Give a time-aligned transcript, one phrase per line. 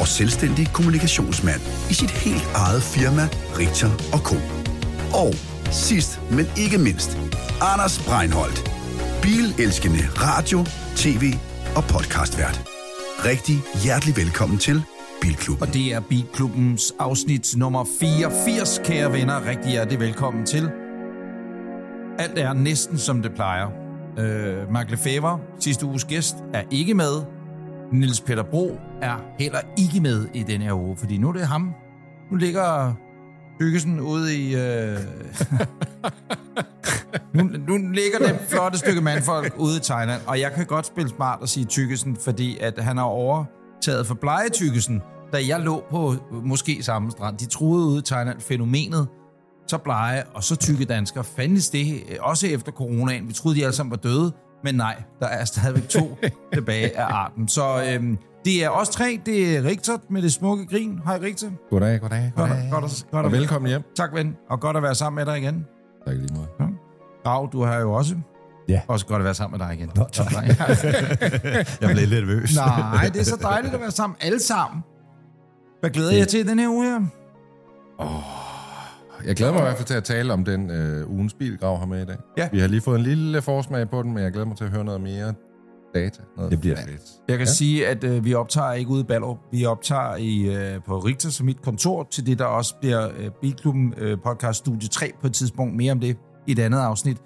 [0.00, 1.60] og selvstændig kommunikationsmand
[1.90, 3.28] i sit helt eget firma
[3.58, 4.36] Richter Co.
[5.24, 5.34] Og
[5.70, 7.18] sidst, men ikke mindst,
[7.60, 8.72] Anders Breinholt,
[9.22, 10.64] bilelskende radio,
[10.96, 11.24] tv
[11.76, 12.62] og podcastvært.
[13.24, 14.82] Rigtig hjertelig velkommen til
[15.20, 15.68] Bilklubben.
[15.68, 19.46] Og det er Bilklubbens afsnit nummer 84, kære venner.
[19.46, 20.70] Rigtig hjertelig velkommen til.
[22.18, 23.66] Alt er næsten som det plejer.
[24.18, 27.35] Øh, Mark Lefebvre, sidste uges gæst, er ikke med.
[27.92, 31.46] Nils Peter Bro er heller ikke med i denne her uge, fordi nu er det
[31.46, 31.74] ham.
[32.30, 32.94] Nu ligger
[33.58, 34.54] Byggesen ude i...
[34.54, 34.98] Øh...
[37.34, 41.08] nu, nu ligger det flotte stykke mandfolk ude i Thailand, og jeg kan godt spille
[41.08, 45.84] smart og sige Tykkesen, fordi at han har overtaget for blege Tykkesen, da jeg lå
[45.90, 47.38] på måske samme strand.
[47.38, 49.08] De troede ude i Thailand fænomenet,
[49.68, 53.28] så blege og så tykke danskere fandtes det øh, også efter coronaen.
[53.28, 54.32] Vi troede, de alle sammen var døde,
[54.64, 56.18] men nej, der er stadigvæk to
[56.54, 57.48] tilbage af arten.
[57.48, 59.20] Så øhm, det er os tre.
[59.26, 61.00] Det er Richter med det smukke grin.
[61.04, 61.50] Hej Richter.
[61.70, 62.68] Goddag, goddag, Godt, goddag.
[62.70, 63.82] godt, godt, godt Og velkommen hjem.
[63.96, 64.36] Tak, ven.
[64.50, 65.66] Og godt at være sammen med dig igen.
[66.06, 66.48] Tak lige måde.
[67.24, 68.14] Grav, du har jo også.
[68.68, 68.80] Ja.
[68.88, 69.90] Også godt at være sammen med dig igen.
[69.94, 70.32] Nå, tak.
[71.80, 72.56] Jeg blev lidt nervøs.
[72.56, 74.16] Nej, det er så dejligt at være sammen.
[74.20, 74.82] Alle sammen.
[75.80, 77.00] Hvad glæder jeg til den her uge her?
[79.26, 81.86] Jeg glæder mig i hvert fald til at tale om den øh, ugens bilgrav her
[81.86, 82.16] med i dag.
[82.38, 82.48] Ja.
[82.52, 84.70] Vi har lige fået en lille forsmag på den, men jeg glæder mig til at
[84.70, 85.34] høre noget mere
[85.94, 86.22] data.
[86.36, 87.02] Noget Det bliver fedt.
[87.28, 87.52] Jeg kan ja.
[87.52, 89.38] sige, at øh, vi optager ikke ude i Ballerup.
[89.52, 93.30] Vi optager i, øh, på Richter som mit kontor til det, der også bliver øh,
[93.40, 95.76] Bilklubben øh, podcast studie 3 på et tidspunkt.
[95.76, 97.16] Mere om det i et andet afsnit.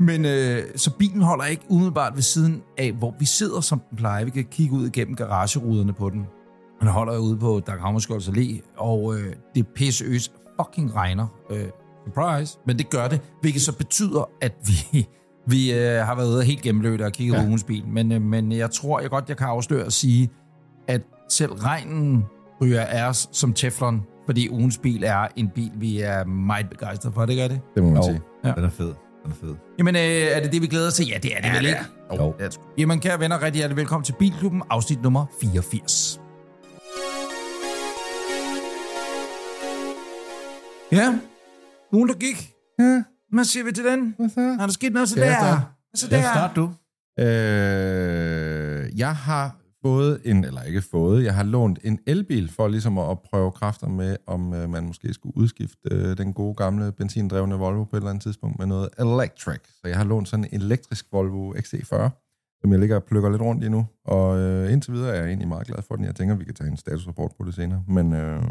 [0.00, 3.96] Men øh, så bilen holder ikke umiddelbart ved siden af, hvor vi sidder, som den
[3.96, 4.24] plejer.
[4.24, 6.26] Vi kan kigge ud igennem garageruderne på den.
[6.80, 11.26] Den holder ude på Dag Havmarskjolds Allé, og øh, det pisseøs fucking regner.
[11.50, 11.64] Øh,
[12.04, 12.58] surprise.
[12.66, 15.06] Men det gør det, hvilket så betyder, at vi,
[15.52, 17.40] vi øh, har været helt gennemløbet og kigget ja.
[17.40, 17.86] på ugens bil.
[17.86, 20.30] Men, øh, men jeg tror jeg godt, jeg kan afsløre at sige,
[20.88, 22.24] at selv regnen
[22.62, 27.14] ryger af os som teflon, fordi ugens bil er en bil, vi er meget begejstrede
[27.14, 27.26] for.
[27.26, 27.60] Det gør det.
[27.74, 28.20] Det må man Jo, sige.
[28.56, 28.94] den er fed.
[29.24, 29.54] Den er fed.
[29.78, 31.06] Jamen, øh, er det det, vi glæder os til?
[31.08, 31.80] Ja, det er det ja, vel ikke?
[32.14, 32.34] Jo.
[32.78, 36.20] Jamen, kære venner, rigtig hjertelig velkommen til Bilklubben, afsnit nummer 84.
[40.94, 41.18] Ja,
[41.92, 42.52] ugen der gik.
[42.78, 43.02] Ja.
[43.32, 44.14] Hvad siger vi til den?
[44.18, 44.40] Hvad så?
[44.40, 45.74] Har der sket noget til Ja, der?
[45.90, 46.22] Hvad så Ja, der?
[46.22, 46.64] start du.
[47.20, 52.98] Øh, jeg har fået en, eller ikke fået, jeg har lånt en elbil for ligesom
[52.98, 57.54] at prøve kræfter med, om øh, man måske skulle udskifte øh, den gode gamle benzindrevne
[57.54, 59.60] Volvo på et eller andet tidspunkt med noget electric.
[59.80, 62.10] Så jeg har lånt sådan en elektrisk Volvo XC40,
[62.60, 63.86] som jeg ligger og plukker lidt rundt i nu.
[64.04, 66.04] Og øh, indtil videre er jeg egentlig meget glad for den.
[66.04, 67.84] Jeg tænker, vi kan tage en statusrapport på det senere.
[67.88, 68.42] Men øh,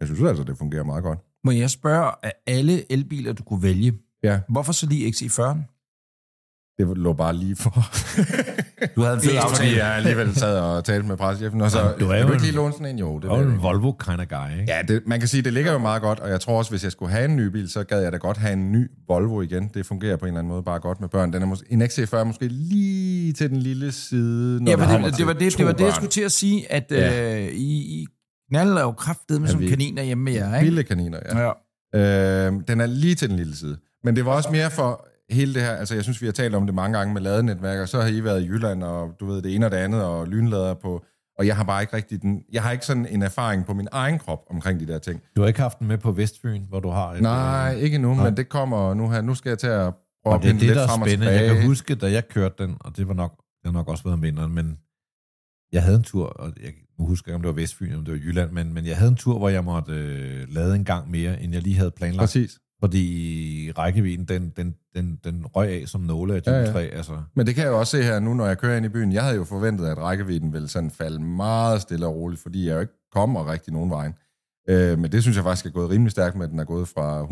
[0.00, 1.18] jeg synes altså, det fungerer meget godt.
[1.44, 5.74] Må jeg spørge, af alle elbiler, du kunne vælge, Ja, hvorfor så lige XC40'en?
[6.78, 7.70] det lå bare lige for.
[8.96, 9.76] Du havde en fed Mest fordi aftale.
[9.76, 12.34] jeg alligevel sad og talte med pressechefen, og så, Jamen, du er vil jo ikke
[12.34, 12.98] en- lige låne sådan en?
[12.98, 13.54] Jo, det er vil jeg.
[13.54, 14.72] en Volvo kind of guy, ikke?
[14.72, 16.84] Ja, det, man kan sige, det ligger jo meget godt, og jeg tror også, hvis
[16.84, 19.42] jeg skulle have en ny bil, så gad jeg da godt have en ny Volvo
[19.42, 19.70] igen.
[19.74, 21.32] Det fungerer på en eller anden måde bare godt med børn.
[21.32, 24.78] Den er måske, en XC40 er måske lige til den lille side, når Ja, det,
[24.80, 25.94] men kommer det, til det, var det, to det var det, jeg børn.
[25.94, 27.36] skulle til at sige, at Ja.
[27.40, 28.06] øh, I, I
[28.48, 30.64] knaller jo kraftedet med Ja, som vi- kaniner hjemme med jer, ikke?
[30.64, 31.52] Vilde kaniner, ja.
[31.94, 32.46] Ja.
[32.46, 33.78] Øh, den er lige til den lille side.
[34.04, 36.54] Men det var også mere for hele det her, altså jeg synes, vi har talt
[36.54, 39.42] om det mange gange med ladenetværker, så har I været i Jylland, og du ved
[39.42, 41.04] det ene og det andet, og lynlader på,
[41.38, 43.88] og jeg har bare ikke rigtig den, jeg har ikke sådan en erfaring på min
[43.92, 45.20] egen krop omkring de der ting.
[45.36, 47.20] Du har ikke haft den med på Vestfyn, hvor du har et...
[47.22, 48.24] Nej, øh, ikke nu, nej.
[48.24, 49.20] men det kommer nu her.
[49.20, 49.94] Nu skal jeg til at prøve
[50.24, 51.32] Og at det er lidt der er frem og spændende.
[51.32, 51.48] tilbage.
[51.50, 54.04] Jeg kan huske, da jeg kørte den, og det var nok, det har nok også
[54.04, 54.78] været om vinteren, men
[55.72, 58.04] jeg havde en tur, og jeg nu husker jeg, om det var Vestfyn, eller om
[58.04, 60.84] det var Jylland, men, men jeg havde en tur, hvor jeg måtte øh, lade en
[60.84, 62.20] gang mere, end jeg lige havde planlagt.
[62.20, 62.58] Præcis.
[62.80, 66.58] Fordi rækkevidden, den, den, den, den røg af som nåle af et Ja, ja.
[66.58, 66.88] juletræ.
[66.92, 68.88] Altså, Men det kan jeg jo også se her nu, når jeg kører ind i
[68.88, 69.12] byen.
[69.12, 72.74] Jeg havde jo forventet, at rækkevidden ville sådan falde meget stille og roligt, fordi jeg
[72.74, 74.12] jo ikke kommer rigtig nogen vejen.
[74.70, 76.88] Øh, men det synes jeg faktisk er gået rimelig stærkt med, at den er gået
[76.88, 77.24] fra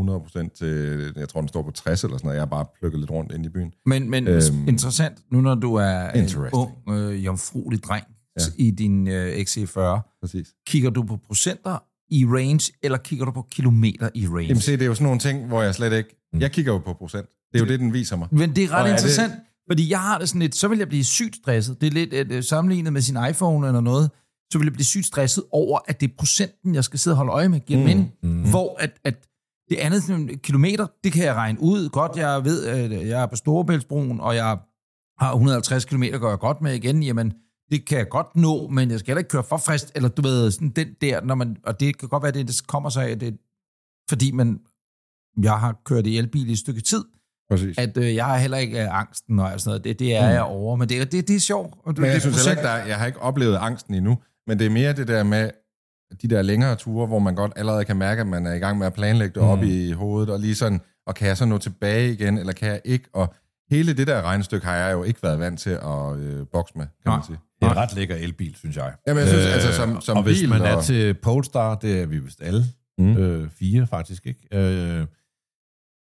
[0.49, 2.35] 100% til, jeg tror, den står på 60 eller sådan noget.
[2.37, 3.73] Jeg har bare plukket lidt rundt ind i byen.
[3.87, 8.05] Men, men Øhm, interessant, nu når du er en ung, øh, jomfruelig dreng
[8.39, 8.65] Ja.
[8.65, 10.49] i din øh, XC40, Præcis.
[10.67, 11.79] kigger du på procenter
[12.11, 14.43] i range, eller kigger du på kilometer i range?
[14.43, 16.17] Jamen se, det er jo sådan nogle ting, hvor jeg slet ikke...
[16.39, 17.27] Jeg kigger jo på procent.
[17.53, 18.29] Det er jo det, den viser mig.
[18.31, 19.41] Men det er ret Og er interessant, det...
[19.71, 21.81] fordi jeg har det sådan lidt, så vil jeg blive sygt stresset.
[21.81, 24.11] Det er lidt øh, sammenlignet med sin iPhone eller noget.
[24.53, 27.17] så vil jeg blive sygt stresset over, at det er procenten, jeg skal sidde og
[27.17, 27.87] holde øje med, giver mm.
[27.87, 28.13] mening.
[28.23, 28.51] Mm.
[28.51, 29.15] Hvor at, at
[29.71, 31.89] det andet kilometer, det kan jeg regne ud.
[31.89, 34.59] Godt, jeg ved, at jeg er på Storebæltsbroen, og jeg
[35.19, 37.03] har 150 km, går jeg godt med igen.
[37.03, 37.33] Jamen,
[37.71, 40.23] det kan jeg godt nå, men jeg skal heller ikke køre for frist, eller du
[40.23, 43.09] ved, sådan den der, når man, og det kan godt være, det, det kommer sig
[43.11, 43.37] af, det,
[44.11, 44.61] fordi man,
[45.43, 47.05] jeg har kørt i elbil i et stykke tid,
[47.51, 47.79] Præcis.
[47.79, 49.85] at øh, jeg har heller ikke øh, angsten og sådan noget.
[49.85, 50.35] Det, det er mm.
[50.35, 51.75] jeg over, men det, det, det er sjovt.
[51.85, 54.19] Og det, Men jeg det, synes ikke, der, er- jeg har ikke oplevet angsten endnu,
[54.47, 55.51] men det er mere det der med
[56.23, 58.79] de der længere ture, hvor man godt allerede kan mærke, at man er i gang
[58.79, 59.49] med at planlægge det mm.
[59.49, 62.69] op i hovedet, og lige sådan, og kan jeg så nå tilbage igen, eller kan
[62.69, 63.09] jeg ikke?
[63.13, 63.35] Og
[63.71, 66.87] hele det der regnestykke har jeg jo ikke været vant til at øh, bokse med,
[66.87, 67.17] kan Nej.
[67.17, 67.39] man sige.
[67.61, 68.93] Det er en ret lækker elbil, synes jeg.
[69.07, 72.01] Jamen, jeg synes, altså, som- som og hvis bil man er og- til Polestar, det
[72.03, 72.65] er vi vist alle,
[72.99, 73.17] Mm.
[73.17, 74.41] øh, fire faktisk, ikke?
[74.53, 75.07] Øh,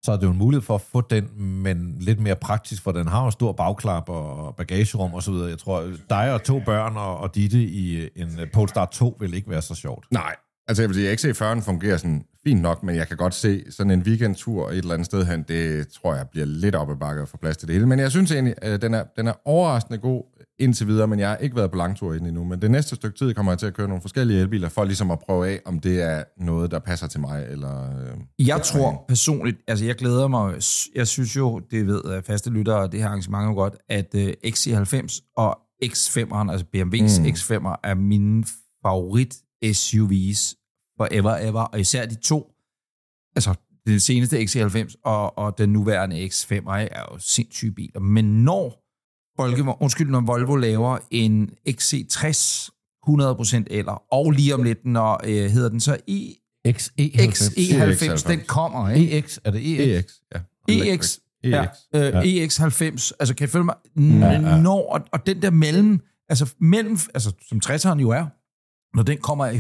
[0.05, 1.29] så er det jo en mulighed for at få den,
[1.63, 5.49] men lidt mere praktisk, for den har jo stor bagklap og bagagerum og så videre.
[5.49, 9.35] Jeg tror, dig og to børn og, og Ditte i en øh, Polestar 2 vil
[9.35, 10.07] ikke være så sjovt.
[10.11, 10.35] Nej,
[10.69, 13.91] altså jeg vil sige, XC40'en fungerer sådan fint nok, men jeg kan godt se sådan
[13.91, 17.23] en weekendtur et eller andet sted hen, det tror jeg bliver lidt op ad bakke
[17.23, 17.87] at få plads til det hele.
[17.87, 20.23] Men jeg synes egentlig, at den er, den er overraskende god
[20.59, 22.45] indtil videre, men jeg har ikke været på langtur i den endnu.
[22.45, 25.11] Men det næste stykke tid kommer jeg til at køre nogle forskellige elbiler, for ligesom
[25.11, 28.01] at prøve af, om det er noget, der passer til mig, eller...
[28.01, 30.55] Øh, Jeg tror personligt, altså jeg glæder mig,
[30.95, 34.15] jeg synes jo, det ved øh, faste lyttere, og det her arrangement jo godt, at
[34.15, 37.27] uh, XC90 og X5'eren, altså BMW's mm.
[37.27, 38.45] X5'er, er mine
[38.83, 39.35] favorit
[39.73, 40.55] SUVs
[40.99, 42.51] forever ever, og især de to,
[43.37, 43.55] altså
[43.87, 48.85] den seneste XC90 og, og den nuværende X5'er er jo sindssyge biler, men når
[49.43, 52.69] Volvo, undskyld, når Volvo laver en XC60
[53.09, 56.37] 100% eller, og lige om lidt, når øh, hedder den så i
[56.69, 56.73] XE90.
[57.01, 59.19] XE90, den kommer, ikke?
[59.19, 59.61] EX, er det
[59.99, 60.05] EX?
[60.05, 60.41] EX, ja.
[60.93, 61.69] EX, ja, EX.
[61.95, 62.21] øh, Ja.
[62.47, 63.75] EX90, altså kan I følge mig?
[63.97, 64.61] Ja, ja.
[64.61, 68.27] Når, og, og den der mellem, altså mellem, altså som 60'eren jo er,
[68.97, 69.57] når den kommer i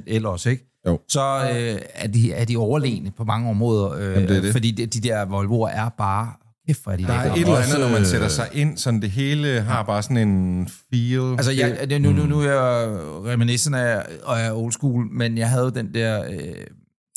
[0.00, 0.67] 100% el også, ikke?
[0.86, 1.00] Jo.
[1.08, 4.52] Så øh, er, de, er de overlegne på mange områder, øh, Jamen, det er det.
[4.52, 6.32] fordi de, de der Volvoer er bare,
[6.68, 8.76] kæft hvor er de Der er et eller andet, når man øh, sætter sig ind,
[8.78, 11.30] sådan det hele har bare sådan en feel.
[11.32, 12.88] Altså, jeg, det, nu, nu, nu er jeg
[13.32, 16.38] reminiscent af, og jeg er old school, men jeg havde den der, øh,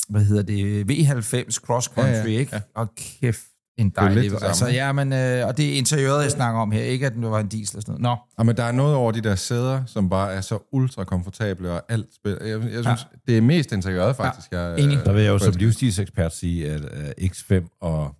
[0.08, 2.50] hvad hedder det, V90 Cross Country, Ja, ja, ikke?
[2.54, 2.60] ja.
[2.74, 2.88] Og
[3.20, 3.42] kæft,
[3.78, 4.30] en jo dejlig...
[4.30, 7.14] det Altså, ja, men, øh, og det er interiøret, jeg snakker om her, ikke at
[7.14, 8.18] det var en diesel og sådan noget.
[8.18, 11.04] Nå, Ja, men der er noget over de der sæder, som bare er så ultra
[11.04, 12.38] komfortable, og alt spil.
[12.40, 12.94] Jeg, jeg synes, ja.
[13.32, 14.52] det er mest interiøret faktisk.
[14.52, 14.98] Jeg, enig.
[14.98, 18.14] øh, Der vil jeg jo som livsstilsekspert sige, at uh, X5 og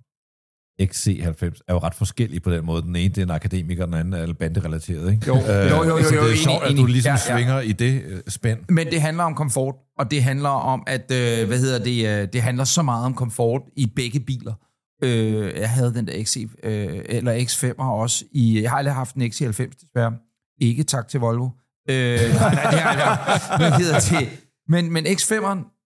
[0.83, 2.83] XC90 er jo ret forskellige på den måde.
[2.83, 5.13] Den ene det er en akademiker, den anden er banderelateret.
[5.13, 5.27] Ikke?
[5.27, 7.37] Jo, jo, jo, jo, så jo, det er enig, sjovt, at du ligesom Ja, ja.
[7.37, 8.59] svinger i det uh, spænd.
[8.69, 12.29] Men det handler om komfort, og det handler om, at, øh, hvad hedder det, øh,
[12.33, 14.53] det handler så meget om komfort i begge biler.
[15.03, 19.15] Øh, jeg havde den der XC, øh, eller X5'er også i, jeg har aldrig haft
[19.15, 20.13] en XC90 desværre.
[20.61, 21.49] Ikke tak til Volvo.
[21.91, 23.59] Øh, nej, nej, det har jeg.
[23.59, 24.29] Hvad hedder det?
[24.69, 25.79] Men, men X5'eren,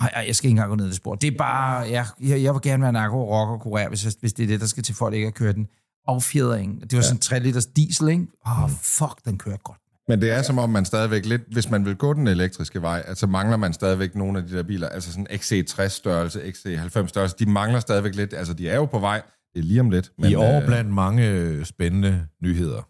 [0.00, 1.14] Nej, ej, jeg skal ikke engang gå ned i det spor.
[1.14, 4.42] Det er bare, jeg, jeg, jeg vil gerne være narko-rocker kurer, hvis, jeg- hvis det
[4.42, 5.66] er det, der skal til folk ikke at køre den.
[6.08, 6.80] Affjedringen.
[6.80, 8.26] Det var sådan en 3 liters diesel, ikke?
[8.46, 9.78] Åh, oh, fuck, den kører godt.
[10.08, 13.02] Men det er som om, man stadigvæk lidt, hvis man vil gå den elektriske vej,
[13.06, 17.36] altså mangler man stadigvæk nogle af de der biler, altså sådan XC60 størrelse, XC90 størrelse,
[17.38, 19.22] de mangler stadigvæk lidt, altså de er jo på vej,
[19.54, 20.12] det er lige om lidt.
[20.18, 22.82] Men, I år øh, blandt mange øh, spændende nyheder,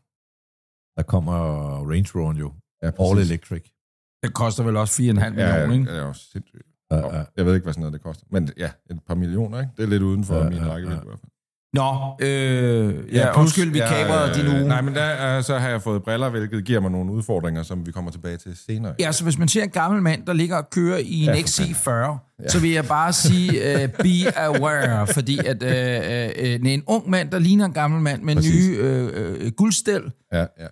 [0.96, 1.34] der kommer
[1.90, 2.52] Range Rover jo.
[2.82, 3.10] ja, præcis.
[3.10, 3.64] All Electric.
[4.22, 5.84] Den koster vel også 4,5 Ja, millioner, ja, ikke?
[5.90, 6.62] det er jo sindssygt.
[6.90, 7.24] Ja, ja.
[7.36, 8.26] Jeg ved ikke, hvad sådan noget det koster.
[8.30, 9.72] Men ja, et par millioner, ikke?
[9.76, 11.02] Det er lidt uden for Ja, ja, min ja, rækkevidde ja.
[11.02, 11.32] i hvert fald.
[11.76, 14.68] Nå, øh, ja, ja undskyld, vi kaber din uge.
[14.68, 17.86] Nej, men der, øh, så har jeg fået briller, hvilket giver mig nogle udfordringer, som
[17.86, 18.94] vi kommer tilbage til senere.
[18.98, 21.32] Ja, så hvis man ser en gammel mand, der ligger og kører i en Ja,
[21.34, 22.48] for XC40, ja.
[22.48, 27.10] så vil jeg bare sige, uh, be aware, fordi at uh, uh, uh, en ung
[27.10, 28.68] mand, der ligner en gammel mand med Præcis.
[28.68, 29.02] nye
[29.40, 30.02] uh, uh, guldstel,
[30.32, 30.66] Ja, ja, ja.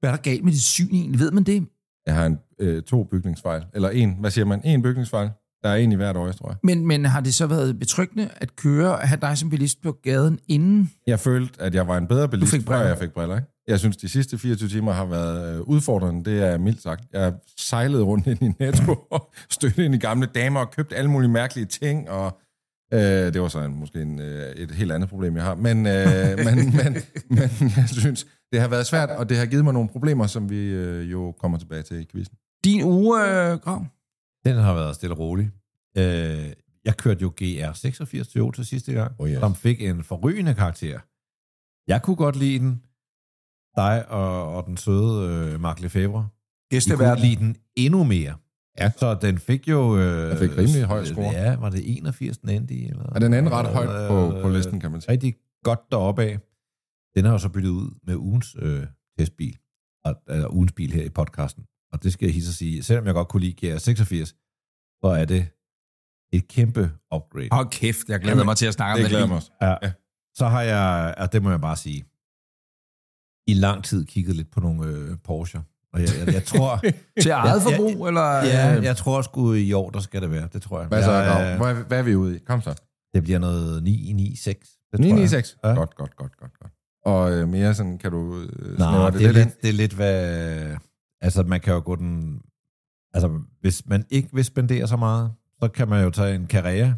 [0.00, 1.20] hvad er der galt med dit syn egentlig?
[1.20, 1.66] Ved man det?
[2.06, 3.62] Jeg har en, øh, to bygningsfejl.
[3.74, 4.60] Eller en, hvad siger man?
[4.64, 5.30] En bygningsfejl.
[5.62, 6.56] Der er en i hvert øje, tror jeg.
[6.62, 9.92] Men, men har det så været betryggende at køre, at have dig som bilist på
[10.02, 10.90] gaden inden?
[11.06, 13.36] Jeg følte, at jeg var en bedre bilist, fik før jeg fik briller.
[13.36, 13.48] Ikke?
[13.68, 16.30] Jeg synes, de sidste 24 timer har været øh, udfordrende.
[16.30, 17.04] Det er mildt sagt.
[17.12, 21.10] Jeg sejlede rundt ind i Netto og stødte ind i gamle damer og købte alle
[21.10, 22.10] mulige mærkelige ting.
[22.10, 22.38] Og,
[22.92, 25.54] øh, det var så en, måske en, øh, et helt andet problem, jeg har.
[25.54, 26.96] Men, øh, men, men,
[27.28, 30.50] men jeg synes, det har været svært, og det har givet mig nogle problemer, som
[30.50, 32.36] vi øh, jo kommer tilbage til i quizzen.
[32.64, 33.86] Din uge, øh, Grav?
[34.46, 35.50] Den har været stille og rolig.
[35.98, 36.52] Øh,
[36.84, 39.38] jeg kørte jo GR 86 Toyota sidste gang, Oh, yes.
[39.38, 41.00] som fik en forrygende karakter.
[41.90, 42.82] Jeg kunne godt lide den.
[43.76, 46.28] Dig og, og den søde øh, Mark Lefebvre.
[46.72, 48.34] Jeg kunne lide den endnu mere.
[48.80, 48.90] Ja.
[48.96, 49.98] Så den fik jo...
[49.98, 51.24] Øh, Den fik rimelig høj score.
[51.30, 52.84] Ja, var det 81, den endte i?
[52.88, 53.02] Eller?
[53.02, 55.12] Og den anden ret højt på, på listen, kan man sige.
[55.12, 56.38] Rigtig godt deroppe af.
[57.16, 58.86] Den har jo så byttet ud med ugens øh,
[59.18, 59.58] testbil.
[60.04, 61.64] Og, eller ugens bil her i podcasten.
[61.92, 64.28] Og det skal jeg hisse at sige, selvom jeg godt kunne lide Gear 86,
[65.04, 65.46] så er det
[66.32, 67.48] et kæmpe upgrade.
[67.52, 69.50] Hold kæft, jeg glæder mig til at snakke om Det den glæder mig også.
[69.62, 69.74] Ja.
[69.82, 69.92] Ja.
[70.34, 72.04] Så har jeg, og det må jeg bare sige,
[73.46, 75.60] i lang tid kigget lidt på nogle øh, Porsche.
[75.92, 76.80] Og jeg, jeg, jeg tror,
[77.22, 78.30] Til eget forbrug, eller?
[78.44, 80.48] ja, øh, jeg tror sgu i år, der skal det være.
[80.52, 80.88] Det tror jeg.
[80.88, 81.72] Hvad så, jeg, Grav?
[81.74, 82.38] Hvad, hvad er vi ude i?
[82.38, 82.74] Kom så.
[83.14, 84.68] Det bliver noget 996.
[84.92, 85.14] Det tror jeg.
[85.14, 85.56] 996?
[85.64, 85.68] Ja.
[85.68, 86.72] Godt, godt, godt, godt, godt.
[87.04, 89.44] Og øh, mere sådan, kan du øh, Nej, det, det, er lidt ind?
[89.44, 90.76] lidt, det er lidt, hvad...
[91.20, 92.42] Altså, man kan jo gå den...
[93.14, 95.32] Altså, hvis man ikke vil spendere så meget,
[95.62, 96.94] så kan man jo tage en Carrera.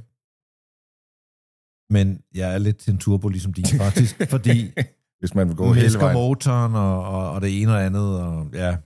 [1.92, 4.16] Men jeg er lidt til en turbo, ligesom din, faktisk.
[4.34, 4.72] fordi
[5.18, 6.14] Hvis man vil gå hele vejen.
[6.14, 8.76] motoren og, og, og det ene og andet, og ja,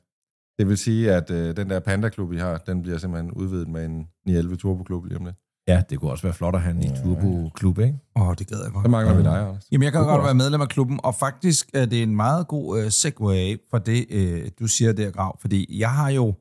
[0.58, 3.84] Det vil sige, at øh, den der Panda-klub, vi har, den bliver simpelthen udvidet med
[3.84, 5.36] en 911 Turbo-klub lige om lidt.
[5.68, 7.99] Ja, det kunne også være flot at have en i turbo-klub, ikke?
[8.16, 8.85] Åh, oh, det gad jeg godt.
[8.85, 9.64] Så mangler vi dig, Anders.
[9.73, 12.85] Jamen, jeg kan godt være medlem af klubben, og faktisk er det en meget god
[12.85, 16.35] uh, segue for det, uh, du siger der, Grav, fordi jeg har jo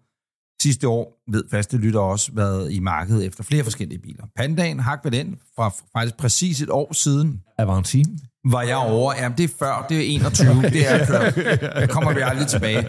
[0.61, 4.23] sidste år, ved faste lytter også, været i markedet efter flere forskellige biler.
[4.35, 8.03] Pandaen, hak ved den, fra faktisk præcis et år siden, Avanti.
[8.45, 9.13] var jeg over.
[9.15, 11.61] Jamen, det er før, det er 21, det er kørt.
[11.61, 12.87] Der kommer vi aldrig tilbage.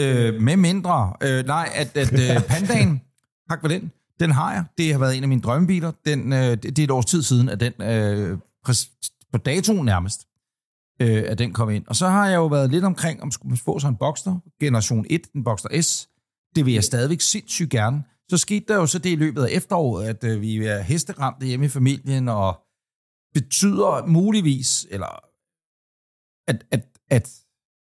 [0.00, 3.00] Øh, med mindre, øh, nej, at, at øh, Pandaen,
[3.50, 4.64] hak ved den, den har jeg.
[4.78, 5.92] Det har været en af mine drømmebiler.
[6.04, 8.38] Den, øh, det, det er et års tid siden, at den øh,
[9.32, 10.26] på datoen nærmest,
[11.02, 11.86] øh, at den kom ind.
[11.86, 14.40] Og så har jeg jo været lidt omkring, om skulle man få sådan en Boxster,
[14.60, 16.08] generation 1, en Boxster S.
[16.56, 18.04] Det vil jeg stadigvæk sindssygt gerne.
[18.30, 21.46] Så skete der jo så det i løbet af efteråret, at øh, vi er hesteramte
[21.46, 22.60] hjemme i familien, og
[23.34, 25.20] betyder muligvis, eller
[26.48, 27.30] at, at, at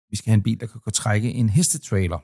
[0.10, 2.20] vi skal have en bil, der kan kan trække en hestetrailer.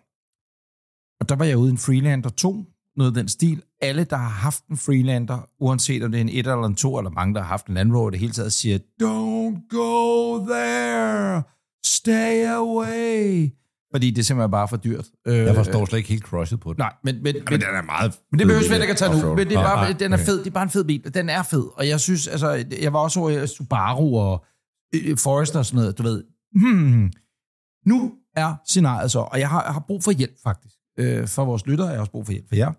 [1.20, 2.66] Og der var jeg ude i en Freelander 2,
[2.98, 3.63] noget af den stil.
[3.81, 6.98] Alle, der har haft en Freelander, uanset om det er en 1 eller en 2,
[6.98, 11.43] eller mange, der har haft en Land Rover det hele taget, siger, don't go there,
[11.86, 13.50] stay away.
[13.93, 15.05] Fordi det er simpelthen bare for dyrt.
[15.27, 16.77] Øh, Jeg forstår slet ikke helt crushet på det.
[16.77, 18.19] Nej, men, men, men, den er meget...
[18.31, 19.36] men det behøver slet ikke at tage nu.
[19.36, 20.25] Men det er bare, nej, den er okay.
[20.25, 20.39] fed.
[20.39, 21.13] Det er bare en fed bil.
[21.13, 21.65] Den er fed.
[21.77, 24.46] Og jeg synes, altså, jeg var også over Subaru og
[24.96, 26.24] øh, Forester og sådan noget, du ved.
[26.53, 27.12] Hmm.
[27.86, 30.75] Nu er scenariet så, og jeg har, jeg har brug for hjælp faktisk.
[31.00, 32.72] Øh, for vores lyttere har jeg også brug for hjælp for jer.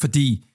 [0.00, 0.46] Fordi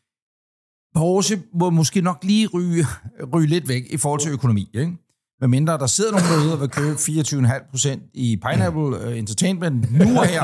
[0.95, 2.85] Porsche må måske nok lige ryge,
[3.33, 4.97] ryge lidt væk i forhold til økonomi, ikke?
[5.39, 10.19] Med mindre der sidder nogen derude og vil købe 24,5% i Pineapple uh, Entertainment nu
[10.19, 10.41] og her,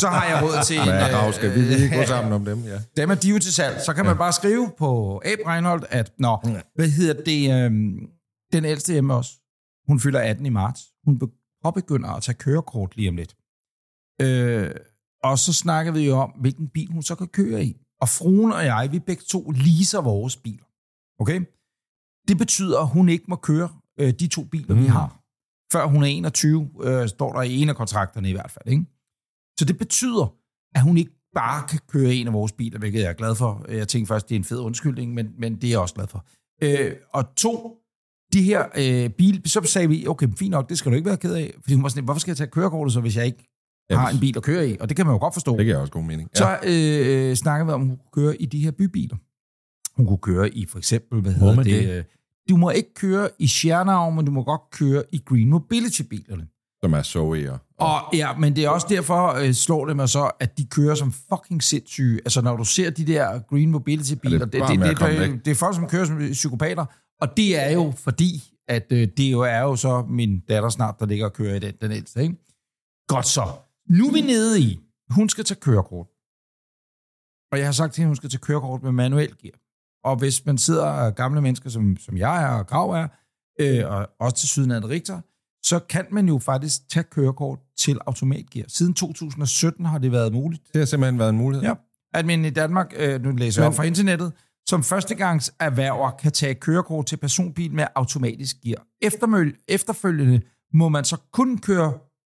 [0.00, 0.84] så har jeg råd til en...
[0.84, 2.58] Hvad, øh, skal vi lige gå sammen om dem?
[2.64, 2.78] Ja.
[2.96, 3.80] dem er de jo til salg.
[3.86, 6.38] Så kan man bare skrive på Abe Reinholdt, at nå,
[6.74, 7.98] hvad hedder det, øhm,
[8.52, 9.30] den ældste hjemme også,
[9.88, 10.80] hun fylder 18 i marts.
[11.04, 13.36] Hun be- påbegynder at tage kørekort lige om lidt.
[14.22, 14.70] Øh,
[15.30, 17.76] og så snakker vi jo om, hvilken bil hun så kan køre i.
[18.00, 20.64] Og fruen og jeg, vi begge to leaser vores biler.
[21.18, 21.40] Okay?
[22.28, 23.68] Det betyder, at hun ikke må køre
[24.00, 24.82] øh, de to biler, mm.
[24.82, 25.22] vi har.
[25.72, 28.68] Før hun er 21, øh, står der i en af kontrakterne i hvert fald.
[28.68, 28.84] Ikke?
[29.58, 30.34] Så det betyder,
[30.74, 33.66] at hun ikke bare kan køre en af vores biler, hvilket jeg er glad for.
[33.68, 36.06] Jeg tænkte først, det er en fed undskyldning, men, men det er jeg også glad
[36.06, 36.26] for.
[36.62, 37.76] Øh, og to,
[38.32, 41.16] de her øh, bil, så sagde vi, okay, fint nok, det skal du ikke være
[41.16, 41.54] ked af.
[41.60, 43.55] Fordi hun var sådan, hvorfor skal jeg tage kørekortet så, hvis jeg ikke
[43.90, 44.76] Ja, har en bil at køre i?
[44.80, 45.56] Og det kan man jo godt forstå.
[45.56, 46.30] Det giver også god mening.
[46.34, 46.38] Ja.
[46.38, 46.58] Så
[47.30, 49.16] øh, snakkede vi om, at hun kunne køre i de her bybiler.
[49.96, 51.64] Hun kunne køre i for eksempel, hvad hedder det?
[51.66, 51.98] det?
[51.98, 52.04] øh,
[52.48, 56.46] Du må ikke køre i Schernau, men du må godt køre i Green Mobility-bilerne.
[56.82, 57.74] Som er Zoe'er.
[57.78, 60.94] Og ja, men det er også derfor, øh, slår det mig så, at de kører
[60.94, 62.18] som fucking sindssyge.
[62.24, 65.30] Altså, når du ser de der Green Mobility-biler, Ja, det, det er det, det, det,
[65.30, 66.84] det, det er folk, som kører som psykopater.
[67.20, 70.94] Og det er jo fordi, at øh, det jo er jo så min datter snart,
[71.00, 72.22] der ligger og kører i den, den ældste.
[72.22, 72.34] Ikke?
[73.08, 73.44] Godt så.
[73.88, 76.06] Nu er vi nede i, hun skal tage kørekort.
[77.52, 79.58] Og jeg har sagt til hende, hun skal tage kørekort med manuel gear.
[80.04, 83.08] Og hvis man sidder gamle mennesker, som, som jeg er og Grav er,
[83.60, 85.20] øh, og også til syden af en Richter,
[85.62, 88.64] så kan man jo faktisk tage kørekort til automatgear.
[88.68, 90.62] Siden 2017 har det været muligt.
[90.72, 91.68] Det har simpelthen været en mulighed.
[91.68, 91.74] Ja.
[92.14, 94.32] At man i Danmark, øh, nu læser jeg op fra internettet,
[94.66, 98.86] som førstegangs erhverver kan tage kørekort til personbil med automatisk gear.
[99.02, 100.40] Eftermøl, efterfølgende
[100.72, 101.92] må man så kun køre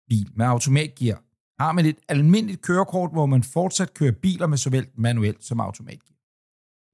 [0.08, 1.22] bil med automatgear.
[1.62, 6.08] Har man et almindeligt kørekort, hvor man fortsat kører biler med såvel manuelt som automatgear.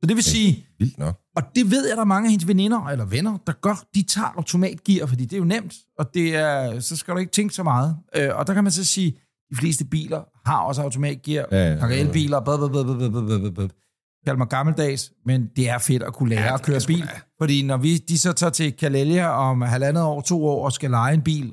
[0.02, 1.20] Så det vil sige, Vildt nok.
[1.36, 3.84] og det ved jeg, der er mange af hendes veninder eller venner, der gør.
[3.94, 7.32] De tager automatgear, fordi det er jo nemt, og det er, så skal du ikke
[7.32, 7.96] tænke så meget.
[8.16, 9.10] Øh, og der kan man så sige,
[9.50, 11.44] de fleste biler har også automatgear.
[11.52, 13.68] Ja, ja, Ja, elbiler, blah, blah, blah, blah.
[14.26, 17.08] Kald mig gammeldags, men det er fedt at kunne lære Ja, at køre bil.
[17.38, 20.90] Fordi når vi, de så tager til Kalelia om halvandet år, to år, og skal
[20.90, 21.52] lege en bil,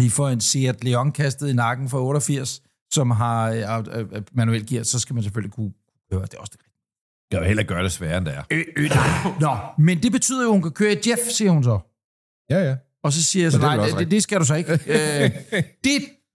[0.00, 2.62] I får en Seat Leon kastet i nakken for 88,
[2.92, 5.72] som har øh, øh, øh, manuel gear, så skal man selvfølgelig kunne
[6.12, 6.22] køre.
[6.22, 6.60] Det er også det
[7.32, 8.42] Jeg vil heller gøre det sværere, end det er.
[8.50, 9.32] Øh, øh, nej.
[9.40, 11.78] Nå, men det betyder jo, at hun kan køre i Jeff, siger hun så.
[12.50, 12.76] Ja, ja.
[13.02, 14.72] Og så siger jeg så, nej, det, det, det skal du så ikke.
[14.72, 15.30] øh,
[15.84, 15.92] det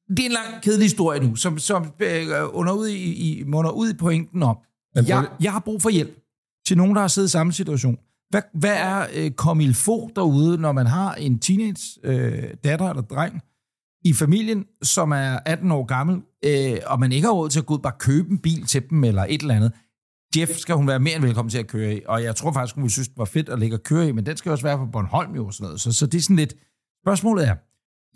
[0.09, 3.71] det er en lang, kedelig historie nu, som, som øh, under ud i, i, munder
[3.71, 4.57] ud i pointen om,
[4.95, 6.19] jeg, jeg har brug for hjælp
[6.67, 7.97] til nogen, der har siddet i samme situation.
[8.29, 13.41] Hvad, hvad er øh, få derude, når man har en teenage øh, datter eller dreng
[14.03, 17.65] i familien, som er 18 år gammel, øh, og man ikke har råd til at
[17.65, 19.71] gå ud og bare købe en bil til dem eller et eller andet.
[20.37, 22.75] Jeff skal hun være mere end velkommen til at køre i, og jeg tror faktisk,
[22.75, 24.63] hun ville synes, det var fedt at ligge og køre i, men den skal også
[24.63, 25.81] være på Bornholm jo og sådan noget.
[25.81, 26.53] Så, så det er sådan lidt...
[27.05, 27.55] Spørgsmålet er,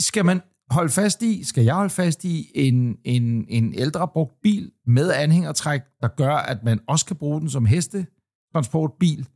[0.02, 4.34] skal man holde fast i, skal jeg holde fast i en, en, en ældre brugt
[4.44, 9.28] bil med anhængertræk, der gør, at man også kan bruge den som hestetransportbil,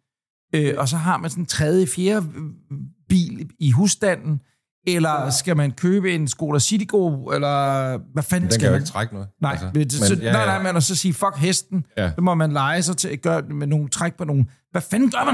[0.55, 2.77] øh, og så har man sådan en tredje, fjerde øh,
[3.09, 4.41] bil i husstanden,
[4.87, 8.81] eller skal man købe en Skoda Citigo, eller hvad fanden Den skal kan jo man?
[8.81, 9.29] ikke trække noget.
[9.41, 10.45] Nej, Altså, men, så, ja, nej, ja.
[10.45, 12.11] nej, men og så sige, fuck hesten, Ja.
[12.15, 14.45] så må man lege sig til at gøre det med nogle træk på nogle...
[14.71, 15.33] Hvad fanden gør man?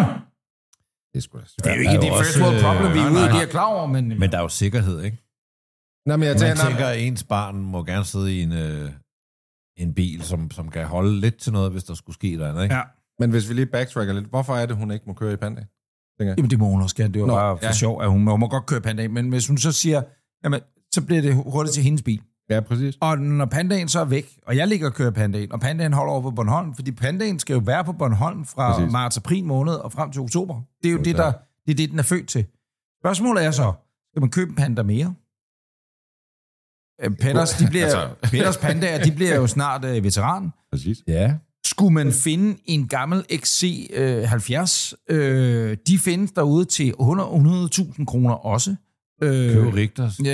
[1.14, 3.04] Det er sgu da Det er jo ikke det first world øh, problem, vi er
[3.04, 3.28] nej, ude i, nej.
[3.28, 4.08] det er jeg klar over, men...
[4.20, 5.18] Men der er jo sikkerhed, ikke?
[6.08, 8.92] Nej, men jeg Man tænker, tænker, at ens barn må gerne sidde i en, øh,
[9.78, 12.76] en bil, som, som kan holde lidt til noget, hvis der skulle ske der, ikke?
[12.76, 12.82] Ja.
[13.20, 15.66] men hvis vi lige backtracker lidt, hvorfor er det, hun ikke må køre i Panda?
[16.20, 17.14] Jamen, det må hun også gerne.
[17.14, 17.72] Det var Nå, bare for ja.
[17.74, 19.14] sjov, at hun, hun må godt køre pandaen.
[19.14, 20.02] Men hvis hun så siger,
[20.44, 20.60] jamen,
[20.92, 22.22] så bliver det hurtigt til hendes bil.
[22.50, 22.98] Ja, præcis.
[23.02, 26.14] Og når pandaen så er væk, og jeg ligger og kører pandaen, og pandaen holder
[26.14, 28.92] over på Bornholm, fordi pandaen skal jo være på Bornholm fra Præcis.
[28.92, 30.62] marts-april måned og frem til oktober.
[30.84, 31.32] Det er jo Jo, det, der,
[31.66, 32.46] det, er det, den er født til.
[33.02, 33.74] Spørgsmålet er så,
[34.12, 35.14] skal man købe en panda mere?
[37.04, 38.30] Øh, Petters, de bliver, Altså.
[38.32, 40.52] Petters pandaer, de bliver jo snart øh, veteran.
[40.72, 40.98] Præcis.
[41.08, 41.36] Ja.
[41.70, 48.76] Skulle man finde en gammel XC70, øh, de findes derude til 100.000 kroner også.
[49.24, 50.20] Øh, Køb Rigters.
[50.20, 50.26] Øh,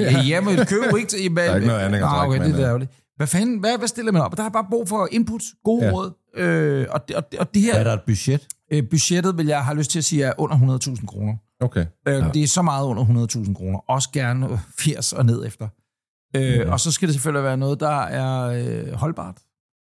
[0.00, 1.34] ja, ja, men køb ikke...
[1.36, 2.90] Der er ikke noget andet at ah, okay, det er ærgerligt.
[3.16, 4.36] Hvad fanden, hvad, hvad stiller man op?
[4.36, 5.88] Der er bare brug for input, gode Ja.
[5.90, 5.94] ja.
[5.96, 6.10] råd.
[6.36, 8.46] Øh, og, det, og, det, og det Er her der et budget?
[8.72, 11.34] øh, budgettet, vil jeg have lyst til at sige, er under 100.000 kroner.
[11.60, 11.84] Okay.
[12.08, 12.28] Øh, ja.
[12.34, 13.04] Det er så meget under
[13.36, 13.78] 100.000 kroner.
[13.78, 15.68] Også gerne øh, 80 og ned efter.
[16.36, 16.70] Øh, Mhm.
[16.72, 19.36] Og så skal det selvfølgelig være noget, der er øh, holdbart.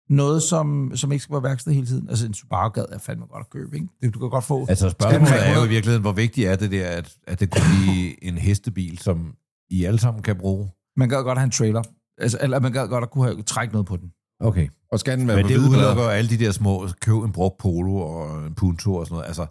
[0.09, 2.09] Noget, som, som ikke skal være værksted hele tiden.
[2.09, 3.87] Altså en Subaru gad er fandme godt at købe, ikke?
[4.01, 4.65] Det, du kan godt få.
[4.69, 7.65] Altså spørgsmålet er jo i virkeligheden, hvor vigtigt er det der, at, at det kunne
[7.83, 9.35] blive en hestebil, som
[9.69, 10.71] I alle sammen kan bruge?
[10.97, 11.83] Man gad godt have en trailer.
[12.17, 14.11] Altså, eller man gad godt at kunne have, trække noget på den.
[14.39, 14.67] Okay.
[14.91, 17.57] Og skal den være Men på det udelukker alle de der små, køb en brugt
[17.57, 19.27] polo og en punto og sådan noget.
[19.27, 19.45] Altså,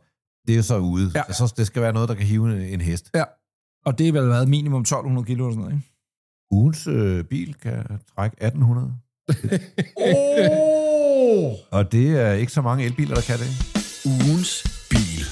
[0.47, 1.11] det er jo så ude.
[1.14, 1.23] Ja.
[1.29, 1.33] Ja.
[1.33, 3.11] Så det skal være noget, der kan hive en, en hest.
[3.87, 5.90] Og det er vel været minimum 1200 kilo eller sådan noget, ikke?
[6.51, 8.95] Ugens øh, bil kan trække 1800.
[9.97, 11.53] Oh!
[11.71, 13.49] Og det er ikke så mange elbiler, der kan det.
[14.07, 15.25] Ugens bil.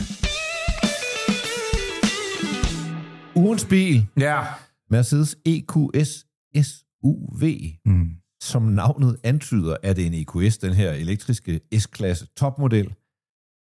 [3.37, 4.07] Ugens bil.
[4.19, 4.45] Ja.
[4.91, 6.27] Mercedes EQS
[6.63, 7.43] SUV.
[7.85, 8.11] Mm.
[8.41, 12.95] Som navnet antyder, er det en EQS, den her elektriske S-klasse topmodel,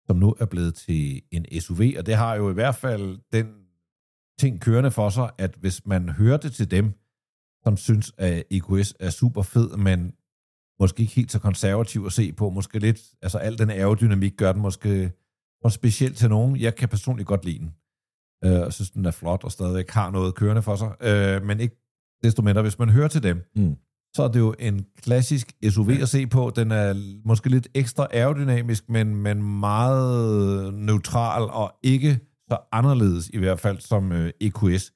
[0.07, 3.47] som nu er blevet til en SUV, og det har jo i hvert fald den
[4.39, 6.93] ting kørende for sig, at hvis man hørte til dem,
[7.65, 10.13] som synes, at EQS er super fed, men
[10.81, 14.53] måske ikke helt så konservativ at se på, måske lidt, altså al den aerodynamik gør
[14.53, 15.13] den måske
[15.63, 16.57] for specielt til nogen.
[16.57, 17.75] Jeg kan personligt godt lide den.
[18.45, 21.61] Øh, jeg synes, den er flot og stadigvæk har noget kørende for sig, øh, men
[21.61, 21.77] ikke
[22.23, 23.77] desto mindre, hvis man hører til dem, Mm.
[24.15, 26.53] så er det jo en klassisk SUV at se på.
[26.57, 33.39] Den er måske lidt ekstra aerodynamisk, men, men meget neutral og ikke så anderledes i
[33.39, 34.93] hvert fald som øh, EQS.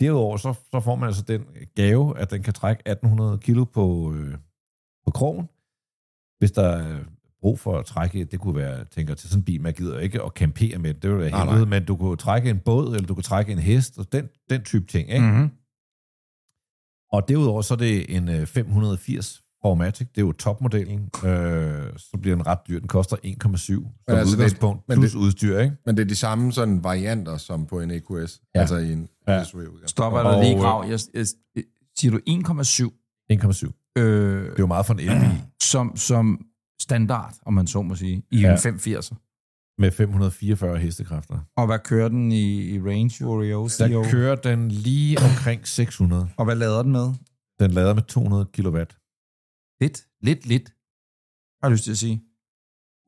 [0.00, 1.44] Derudover så, så får man altså den
[1.76, 4.34] gave, at den kan trække 1800 kilo på, øh,
[5.06, 5.46] på krogen.
[6.38, 6.98] Hvis der er
[7.40, 9.98] brug for at trække, det kunne være, jeg tænker til sådan en bil, man gider
[9.98, 13.06] ikke at campere med, det vil være helvede, men du kunne trække en båd, eller
[13.06, 15.26] du kunne trække en hest, og den, den type ting, ikke?
[15.26, 15.50] Mm-hmm.
[17.12, 22.18] Og derudover så er det en øh, 580 Formatic, det er jo topmodellen, øh, så
[22.22, 25.58] bliver den ret dyr, den koster 1,7 som altså, det- udgangspunkt, men plus det- udstyr,
[25.58, 25.76] ikke?
[25.86, 28.40] Men det er de samme sådan varianter som på en EQS.
[28.54, 28.60] Ja.
[28.60, 29.44] Altså i en Ja.
[29.44, 29.88] SUV-udgave.
[29.88, 30.82] Stopper der lige øh, grav.
[30.88, 31.64] Jeg, jeg, jeg,
[31.98, 32.90] siger du 1,7
[33.32, 33.85] 1,7.
[33.96, 36.46] Øh, Det er jo meget for en elbil som, som
[36.82, 38.52] standard, om man så må sige, i Ja.
[38.52, 39.14] en 580'er.
[39.78, 41.38] med 544 hestekræfter.
[41.56, 43.68] Og hvad kører den i, i range, Oreo?
[43.78, 46.28] Der kører den lige omkring 600.
[46.36, 47.14] Og hvad lader den med?
[47.60, 48.78] Den lader med 200 kW.
[49.80, 50.68] Lidt, lidt, lidt.
[51.62, 52.22] Har jeg lyst til at sige.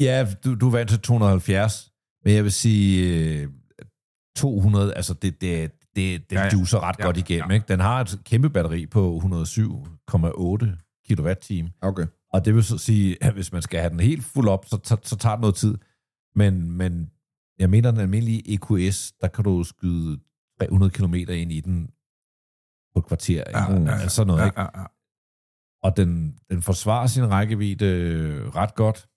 [0.01, 1.93] Ja, du, du er vant til 270,
[2.25, 2.89] men jeg vil sige
[3.43, 3.49] øh,
[4.37, 6.51] 200, altså det, det, det, den Ja, ja, ja.
[6.53, 6.57] ja.
[6.59, 7.51] juicer ret Ja, ja, godt igennem.
[7.51, 7.55] ja.
[7.55, 7.67] Ikke?
[7.69, 10.67] Den har et kæmpe batteri på 107,8
[11.11, 11.69] kWh.
[11.83, 12.07] Okay.
[12.33, 14.79] Og det vil så sige, at hvis man skal have den helt fuld op, så,
[14.85, 15.79] så, så tager det noget tid.
[16.35, 17.11] Men, men
[17.59, 20.21] jeg mener, den almindelige EQS, der kan du skyde
[20.61, 21.91] 300 km ind i den
[22.95, 23.45] på et kvarter.
[23.45, 23.59] Ikke?
[23.59, 23.91] Ja, ja, ja.
[24.01, 24.61] Altså noget, ikke?
[24.61, 24.87] Ja, ja, ja.
[25.83, 29.09] Og den, den forsvarer sin rækkevidde ret godt.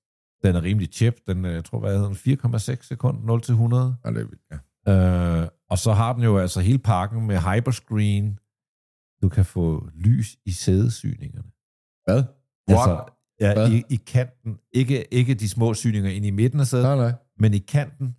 [0.43, 1.15] Den er rimelig chip.
[1.27, 2.55] Den, øh, jeg tror, hvad hedder den?
[2.75, 3.95] 4,6 sekund, 0 til 100.
[4.05, 5.41] Ja, det er vildt, ja.
[5.41, 8.37] Øh, og så har den jo altså hele pakken med hyperscreen,
[9.23, 11.47] du kan få lys i sædesyningerne.
[12.05, 12.23] Hvad?
[12.67, 13.03] Altså,
[13.41, 13.71] ja, Hvad?
[13.71, 14.57] i, i kanten.
[14.73, 17.11] Ikke, ikke de små syninger ind i midten af sædet, Nej, nej.
[17.39, 18.15] men i kanten,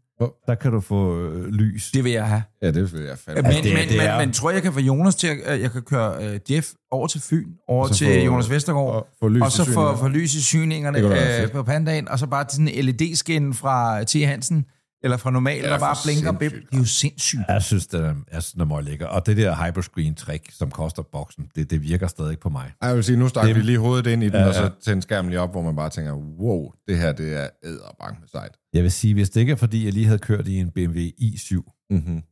[0.47, 1.91] der kan du få øh, lys.
[1.91, 2.43] Det vil jeg have.
[2.63, 3.43] Ja, det vil jeg fandme.
[3.43, 5.29] Men, Altså, det men, det men, er- men tror jeg, jeg kan få Jonas til,
[5.45, 9.09] at jeg kan køre uh, Jeff over til Fyn, over til få- Jonas Vestergaard, og
[9.21, 11.11] få lys og så få, få lys i syningerne øh,
[11.41, 11.53] fedt.
[11.53, 14.13] på pandaen, og så bare sådan en LED-skin fra T.
[14.15, 14.65] Hansen,
[15.05, 16.33] eller fra Normal, Ja, der bare blinker.
[16.33, 16.53] Bip.
[16.53, 17.41] Det er jo sindssygt.
[17.49, 19.07] Jeg synes, det er, jeg synes, det er meget lækker.
[19.07, 22.73] Og det der hyperscreen-trick, som koster boksen, det, det virker stadig på mig.
[22.83, 24.71] Jeg vil sige, nu stak Det- vi lige hovedet ind i den, Ja, og så
[24.85, 28.29] tændte skærmen lige op, hvor man bare tænker, wow, det her, det er æderbank med
[28.29, 28.57] sejt.
[28.73, 30.99] Jeg vil sige, hvis det ikke er, fordi jeg lige havde kørt i en BMW
[31.21, 32.23] i7, Mm-hmm.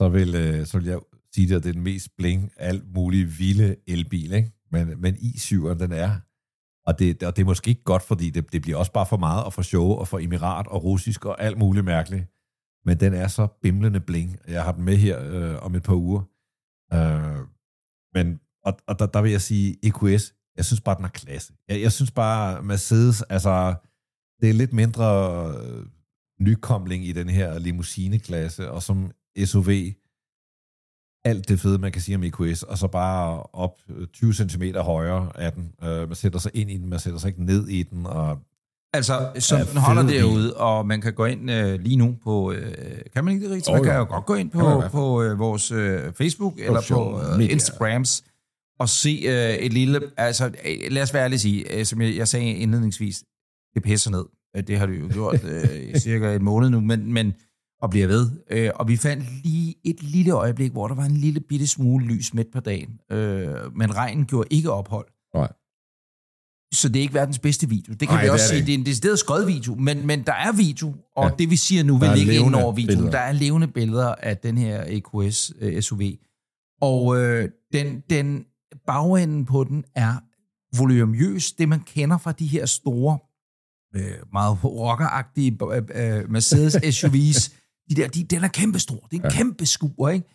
[0.00, 0.98] så vil, øh, så vil jeg
[1.34, 4.32] sige, at det er den mest bling, alt muligt vilde elbil.
[4.32, 4.50] Ikke?
[4.72, 6.10] Men, men i7'eren, den er...
[6.88, 9.16] Og det, og det er måske ikke godt, fordi det, det bliver også bare for
[9.16, 12.24] meget at få show og for emirat og russisk og alt muligt mærkeligt.
[12.84, 14.38] Men den er så bimlende bling.
[14.48, 16.22] Jeg har den med her øh, om et par uger.
[16.92, 17.46] Øh,
[18.14, 21.52] men, og, og der, der vil jeg sige, EQS, jeg synes bare, den er klasse.
[21.68, 23.74] Jeg, jeg synes bare, Mercedes, altså,
[24.40, 25.08] det er lidt mindre
[25.56, 25.86] øh,
[26.40, 29.12] nykomling i den her limousineklasse, og som
[29.44, 29.70] SUV,
[31.24, 34.62] alt det fede, man kan sige om EQS, og så bare op øh, 20 cm
[34.76, 35.72] højere af den.
[35.84, 38.38] Øh, man sætter sig ind i den, man sætter sig ikke ned i den, og
[38.92, 42.52] Altså, som den holder derude, og man kan gå ind øh, lige nu på...
[42.52, 42.72] Øh,
[43.14, 43.68] kan man ikke det rigtigt?
[43.68, 47.20] Oh, Man kan jo godt gå ind på, på øh, vores øh, Facebook eller på
[47.20, 47.52] øh, media.
[47.52, 48.24] Instagrams
[48.78, 50.00] og se øh, et lille...
[50.16, 53.24] Altså, øh, lad os være ærlig at sige, øh, som jeg, jeg sagde indledningsvis,
[53.74, 54.24] det pisser ned.
[54.56, 57.34] Øh, Det har det jo gjort øh, i cirka et måned nu, men, men
[57.82, 58.30] og bliver ved.
[58.50, 62.06] Øh, og vi fandt lige et lille øjeblik, hvor der var en lille bitte smule
[62.06, 63.00] lys midt på dagen.
[63.12, 65.06] Øh, men regnen gjorde ikke ophold.
[65.34, 65.52] Nej.
[66.74, 67.92] Så det er ikke verdens bedste video.
[67.92, 68.66] Det kan Nej, vi det også det sige.
[68.66, 71.34] Det er en decideret skød video, men, men der er video, og Ja.
[71.38, 72.96] det vi siger nu vil Der er ligge ind over videoen.
[72.96, 73.10] billeder.
[73.10, 76.00] Der er levende billeder af den her EQS uh, SUV.
[76.80, 78.44] Og øh, den, den
[78.86, 80.14] bagenden på den er
[80.76, 81.52] volumøs.
[81.52, 83.18] Det man kender fra de her store,
[83.96, 87.50] øh, meget rockeragtige øh, øh, Mercedes SUVs,
[87.90, 89.06] de der, de, den er kæmpestor.
[89.10, 89.36] Det er en Ja.
[89.36, 90.26] kæmpe skur, ikke?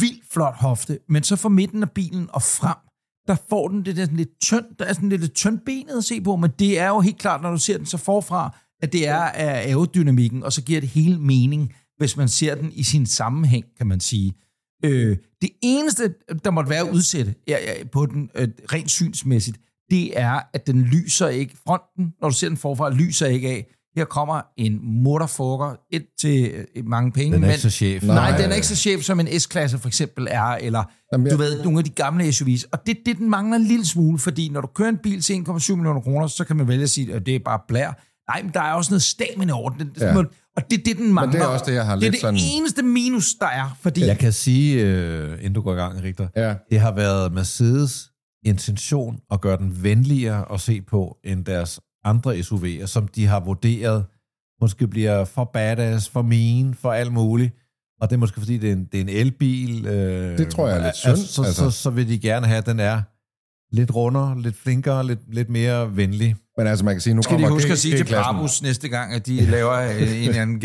[0.00, 2.76] Vildt flot hofte, men så fra midten af bilen og frem,
[3.28, 6.04] der får den det der sådan lidt tynd, der er sådan lidt tynd benet at
[6.04, 8.92] se på, men det er jo helt klart, når du ser den så forfra, at
[8.92, 12.82] det er af aerodynamikken, og så giver det hele mening, hvis man ser den i
[12.82, 14.32] sin sammenhæng, kan man sige.
[14.84, 20.18] Øh, det eneste, der måtte være udsætte ja, ja, på den øh, rent synsmæssigt, det
[20.20, 21.56] er, at den lyser ikke.
[21.66, 23.66] Fronten, når du ser den forfra, lyser ikke af.
[23.96, 27.26] Her kommer en motorfucker, et til øh, mange penge.
[27.26, 28.02] den er men, ikke så chef.
[28.02, 28.40] Nej, Nej.
[28.40, 31.38] den er ikke så chef, som en S-klasse for eksempel er, eller Jamen, jeg- du
[31.38, 32.62] ved, nogle af de gamle SUV's.
[32.72, 35.34] Og det, det den mangler en lille smule, fordi når du kører en bil til
[35.48, 37.90] 1,7 millioner kroner, så kan man vælge at sige, at det er bare blær.
[38.30, 39.90] Nej, men der er også noget stamina over den.
[40.00, 40.16] Ja.
[40.56, 41.32] Og det er det, den mangler.
[41.32, 43.76] det er også det, jeg har Det er lidt det sådan- eneste minus, der er,
[43.80, 44.04] fordi...
[44.06, 46.54] Jeg kan sige, øh, inden du går i gang, Rigter, Ja.
[46.70, 48.08] det har været Mercedes
[48.44, 53.40] intention at gøre den venligere at se på end deres andre SUV'er, som de har
[53.40, 54.04] vurderet
[54.60, 57.52] måske bliver for badass, for mean, for alt muligt.
[58.00, 59.86] Og det er måske fordi, det er en, det er en elbil.
[59.86, 61.70] Øh, Det tror jeg er lidt synd, Altså, så, altså.
[61.70, 63.02] så, så vil de gerne have, at den er
[63.76, 66.36] lidt rundere, lidt flinkere, lidt, lidt mere venlig.
[66.58, 68.04] Men altså, man kan sige, nu Skal de huske G- at sige til.
[68.14, 70.58] Brabus næste gang, at de laver øh, en eller anden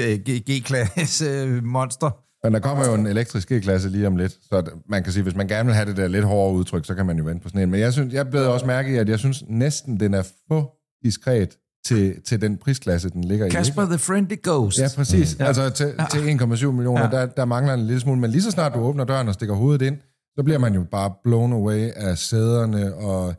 [0.50, 2.10] G-klasse øh, monster?
[2.44, 5.36] Men der kommer jo en elektrisk G-klasse lige om lidt, så man kan sige, hvis
[5.36, 7.50] man gerne vil have det der lidt hårdere udtryk, så kan man jo vente på
[7.50, 7.70] sådan en.
[7.72, 10.74] Men jeg, synes, jeg blev også mærke i, at jeg synes næsten, den er for
[11.04, 13.50] diskret til, til den prisklasse, den ligger i.
[13.50, 14.80] Kasper the Friendly Ghost.
[14.80, 15.38] Ja, præcis.
[15.40, 15.46] Mm.
[15.46, 17.10] Altså til, til 1,7 millioner, Ja.
[17.20, 18.20] der, der mangler en lille smule.
[18.20, 19.98] Men lige så snart du åbner døren og stikker hovedet ind,
[20.38, 23.36] så bliver man jo bare blown away af sæderne og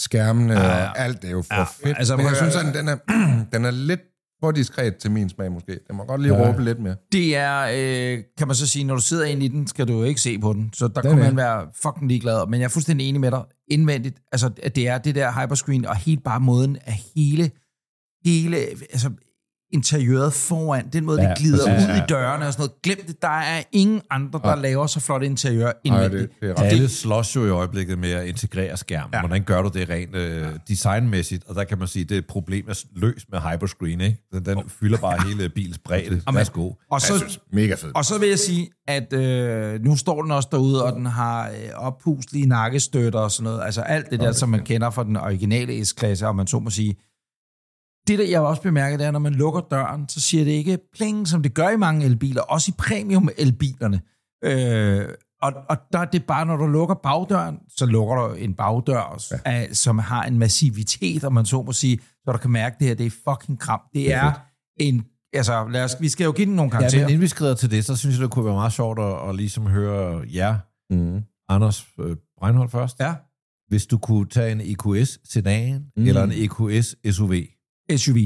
[0.00, 0.88] skærmene Ja, ja.
[0.90, 1.22] og alt.
[1.22, 1.98] Det er jo for Ja, fedt.
[1.98, 2.96] altså, Men jeg synes, at den er,
[3.52, 4.00] den er lidt
[4.40, 5.78] for diskret til min smag måske.
[5.88, 6.48] Den må godt lige Ja.
[6.48, 6.96] råbe lidt mere.
[7.12, 7.60] Det er,
[8.16, 10.20] øh, kan man så sige, når du sidder inde i den, skal du jo ikke
[10.20, 10.70] se på den.
[10.74, 11.28] Så der Det er kunne det.
[11.28, 12.46] man være fucking ligeglad.
[12.48, 13.42] Men jeg er fuldstændig enig med dig.
[13.70, 17.50] Indvendigt, altså at det er det der hyperscreen, og helt bare måden af hele,
[18.24, 18.56] hele,
[18.92, 19.10] altså
[19.72, 21.88] interiøret foran, den måde, ja, Ja, det glider præcis.
[21.88, 22.82] ud i dørene og sådan noget.
[22.82, 24.54] Glem det, der er ingen andre, der Ja.
[24.54, 26.22] laver så flot interiør indvendigt.
[26.22, 26.66] det, det er Og ret.
[26.66, 29.10] Alle slås jo i øjeblikket med at integrere skærmen.
[29.12, 29.16] Ja.
[29.18, 29.22] Ja.
[29.22, 31.44] Hvordan gør du det rent øh, designmæssigt?
[31.48, 34.00] Og der kan man sige, at det er et problem er løst med hyperscreen.
[34.00, 34.18] Ikke?
[34.32, 36.22] Den, den fylder bare hele bilens bredde.
[36.26, 36.38] Amen.
[36.38, 36.70] Værsgo.
[36.90, 37.96] Og så, synes, mega fedt.
[37.96, 41.48] Og så vil jeg sige, at øh, nu står den også derude, og den har
[41.48, 43.64] øh, oppuslige nakkestøtter og sådan noget.
[43.64, 46.70] Altså alt det der, som man kender fra den originale S-klasse, om man så må
[46.70, 46.94] sige.
[48.08, 50.78] Det, der jeg også bemærker, det er, når man lukker døren, så siger det ikke
[50.94, 54.00] pling, som det gør i mange elbiler, også i premium-elbilerne.
[54.44, 55.08] Øh,
[55.42, 59.22] og, og der er det bare, når du lukker bagdøren, så lukker du en bagdør,
[59.30, 59.36] ja.
[59.44, 62.86] af, som har en massivitet, om man så må sige, så du kan mærke, det
[62.88, 63.80] her, det er fucking kram.
[63.94, 64.32] Det, det er, er
[64.76, 65.04] en...
[65.32, 67.02] Altså, lad os, vi skal jo give den nogle Ja, karakterer.
[67.02, 69.28] men inden vi skrider til det, så synes jeg, det kunne være meget sjovt at,
[69.28, 70.56] at ligesom høre jer
[70.90, 71.22] Mm.
[71.48, 73.00] Anders øh, Breinholt først.
[73.00, 73.14] Ja.
[73.68, 76.06] Hvis du kunne tage en EQS sedan mm.
[76.06, 77.34] eller en EQS SUV.
[77.96, 78.16] SUV.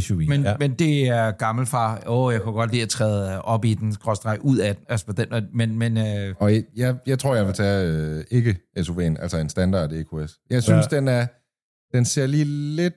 [0.00, 0.50] SUV, Men, ja.
[0.50, 0.56] ja.
[0.58, 2.02] men det er gammelfar.
[2.06, 4.84] Åh, oh, jeg kunne godt lide at træde op i den, skråstreg ud af den.
[4.88, 8.24] Altså på den, men, men øh, Og jeg, jeg, jeg tror, jeg vil tage øh,
[8.30, 10.38] ikke SUV'en, altså en standard EQS.
[10.50, 10.96] Jeg synes, ja.
[10.96, 11.26] den er
[11.92, 12.44] den ser lige
[12.76, 12.94] lidt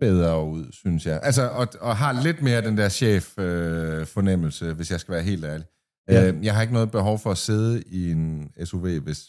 [0.00, 1.20] bedre ud, synes jeg.
[1.22, 5.44] Altså, og, og har lidt mere den der chef-fornemmelse, øh, hvis jeg skal være helt
[5.44, 5.66] ærlig.
[6.08, 6.28] Ja.
[6.28, 9.24] Øh, jeg har ikke noget behov for at sidde i en SUV, hvis,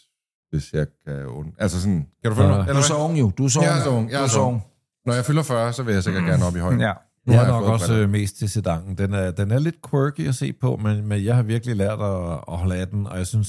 [0.50, 1.26] hvis jeg kan...
[1.26, 1.52] Und...
[1.58, 2.68] Altså sådan, kan du følge mig?
[2.68, 3.30] du er så ung jo.
[3.38, 3.84] Du er så Jeg er ung.
[3.84, 4.62] så ung, jeg er så ung.
[5.06, 6.80] Når jeg fylder 40, så vil jeg sikkert gerne op i højden.
[6.80, 6.92] Ja.
[7.26, 8.02] Nu Jeg har er nok også briller.
[8.04, 8.98] øh, mest til sedangen.
[8.98, 12.00] Den er, den er lidt quirky at se på, men, men jeg har virkelig lært
[12.00, 13.48] at, at holde af den, og jeg synes,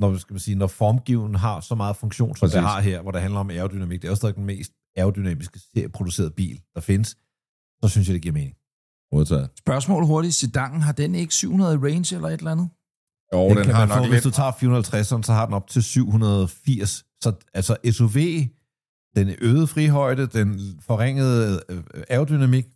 [0.00, 2.66] når, skal man sige, når formgiven har så meget funktion, som det Præcis.
[2.66, 6.30] har her, hvor det handler om aerodynamik, det er jo stadig den mest aerodynamiske serieproducerede
[6.30, 7.08] bil, der findes,
[7.82, 8.54] så synes jeg, det giver mening.
[9.12, 9.48] Modtaget.
[9.58, 10.34] Spørgsmål hurtigt.
[10.34, 12.68] Sedangen, har den ikke 700 i range eller et eller andet?
[13.34, 14.14] Jo, Den den kan har man nok få, lidt...
[14.14, 17.04] Hvis du tager 450'eren, så har den op til 780.
[17.22, 18.16] Så altså SUV,
[19.16, 22.66] den øgede frihøjde, den forringede øh, aerodynamik,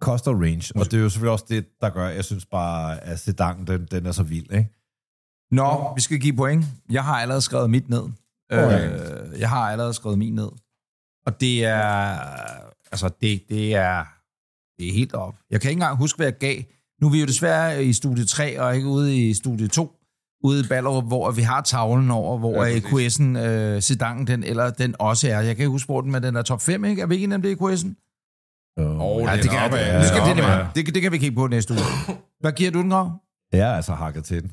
[0.00, 0.72] koster range.
[0.76, 3.86] Og det er jo selvfølgelig også det, der gør, jeg synes bare, at sedan, den,
[3.90, 4.70] den er så vild, ikke?
[5.50, 6.64] Nå, vi skal give point.
[6.90, 8.02] Jeg har allerede skrevet mit ned.
[8.50, 8.90] Okay.
[8.90, 10.48] Øh, jeg har allerede skrevet min ned.
[11.26, 12.18] Og det er...
[12.92, 14.04] Altså, det, det er...
[14.78, 15.34] Det er helt op.
[15.50, 16.62] Jeg kan ikke engang huske, hvad jeg gav.
[17.00, 19.92] Nu er vi jo desværre i studie 3, og ikke ude i studie 2,
[20.44, 22.78] ude i Ballerup, hvor vi har tavlen over, hvor Ja.
[22.78, 25.30] EQS'en, øh, sedangen, den, eller den også er.
[25.40, 27.02] Jeg kan ikke huske, hvor den, men den er top 5, ikke?
[27.02, 27.88] Er vi ikke om det, EQS'en?
[28.78, 30.36] Oh, Ja, det, det kan, op, det, ja, det, skal, det,
[30.74, 31.80] det, det, det kan vi kigge på næste uge.
[32.40, 33.12] Hvad giver du den, Grav?
[33.52, 34.50] Jeg er altså hakket til den.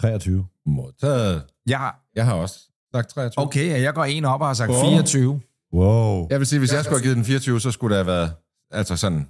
[0.00, 0.46] 23.
[0.66, 1.42] Modtaget.
[1.68, 2.00] Jeg har...
[2.14, 2.60] Jeg har også
[2.94, 3.44] sagt 23.
[3.44, 4.76] Okay, jeg går en op og har sagt Åh.
[4.88, 5.40] 24.
[5.72, 6.26] Wow.
[6.30, 8.32] Jeg vil sige, hvis jeg skulle have givet den 24, så skulle det have været
[8.70, 9.28] altså sådan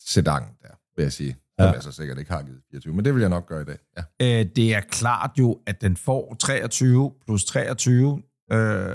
[0.00, 1.36] sedan der, vil jeg sige.
[1.60, 1.72] Som Ja.
[1.72, 3.76] jeg så sikkert ikke har givet 24, men det vil jeg nok gøre i dag.
[4.20, 4.40] Ja.
[4.40, 8.22] Øh, det er klart jo, at den får 23 plus 23.
[8.52, 8.94] Øh,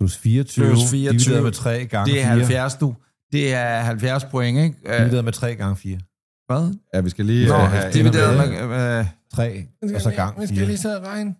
[0.00, 1.18] Plus 24, Plus 24.
[1.18, 2.34] divideret med 3 gange det er 4.
[2.34, 2.94] 70, du.
[3.32, 4.76] Det er 70 point, ikke?
[4.86, 5.98] Øh, Divideret med 3 gange 4.
[6.46, 6.74] hvad?
[6.94, 8.36] ja, vi skal lige Nå, øh, have divideret
[8.68, 10.66] med øh, 3, og så gang Vi skal 4.
[10.66, 11.34] lige sidde og regne.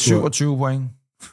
[0.00, 0.84] 27 point.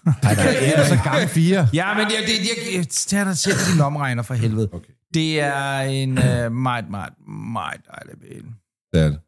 [0.06, 1.68] Nej, nej, ja, så gang 4.
[1.74, 4.70] Ja, men jeg, det, jeg, jeg tager dig selv din lomregner for helvede.
[4.72, 4.94] Okay.
[5.14, 8.46] Det er en øh, meget, meget, meget dejlig bil.
[8.94, 9.20] Det er det.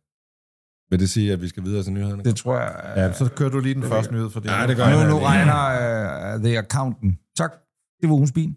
[0.90, 2.24] Vil det sige, at vi skal videre til nyhederne?
[2.24, 2.94] Det tror jeg...
[2.96, 4.50] Ja, så kører du lige den første nyhed for det.
[4.52, 5.04] Ja, det gør jeg.
[5.08, 7.16] nu, nu regner uh, The Accountant.
[7.38, 7.52] Tak.
[8.02, 8.56] Det var ugens bil.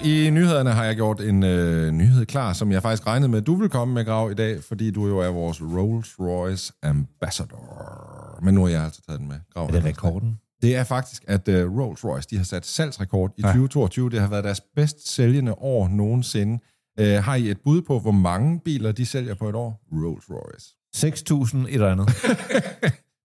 [0.00, 3.38] Og i nyhederne har jeg gjort en øh, nyhed klar, som jeg faktisk regnede med,
[3.38, 8.38] at du vil komme med, Grav, i dag, fordi du jo er vores Rolls-Royce Ambassador.
[8.44, 9.36] Men nu har jeg altså taget den med.
[9.54, 10.38] Grav, Er det rekorden?
[10.62, 13.46] Det er faktisk, at uh, Rolls-Royce de har sat salgsrekord i Ja.
[13.46, 14.10] 2022.
[14.10, 16.58] Det har været deres bedst sælgende år nogensinde.
[17.00, 19.80] Uh, har I et bud på, hvor mange biler de sælger på et år?
[19.92, 20.76] Rolls-Royce.
[20.96, 22.08] 6.000 et eller andet.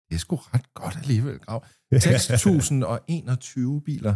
[0.10, 1.64] Det er sgu ret godt alligevel, Grav.
[1.96, 4.16] 6.021 biler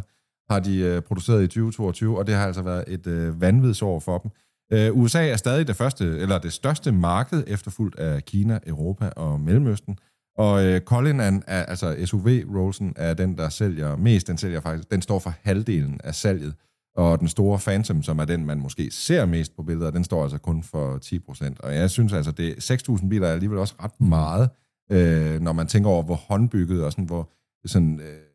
[0.49, 4.17] har de øh, produceret i 2022, og det har altså været et øh, vanvidsår for
[4.17, 4.31] dem.
[4.73, 9.09] Øh, uh, USA er stadig det første, eller det største marked, efterfulgt af Kina, Europa
[9.15, 9.97] og Mellemøsten.
[10.37, 14.27] Og øh, Colin, er, altså SUV Rollsen, er den, der sælger mest.
[14.27, 16.53] Den sælger faktisk, den står for halvdelen af salget.
[16.95, 20.23] Og den store Phantom, som er den, man måske ser mest på billeder, den står
[20.23, 21.59] altså kun for 10 procent.
[21.59, 24.49] Og jeg synes altså, det 6.000 biler er alligevel også ret meget,
[24.91, 27.29] øh, når man tænker over, hvor håndbygget og sådan, hvor
[27.65, 28.28] sådan, øh,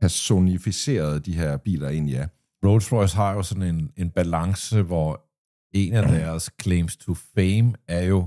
[0.00, 2.26] personificeret de her biler egentlig er.
[2.66, 5.20] Rolls-Royce har jo sådan en, en balance, hvor
[5.74, 8.26] en af deres claims to fame er jo,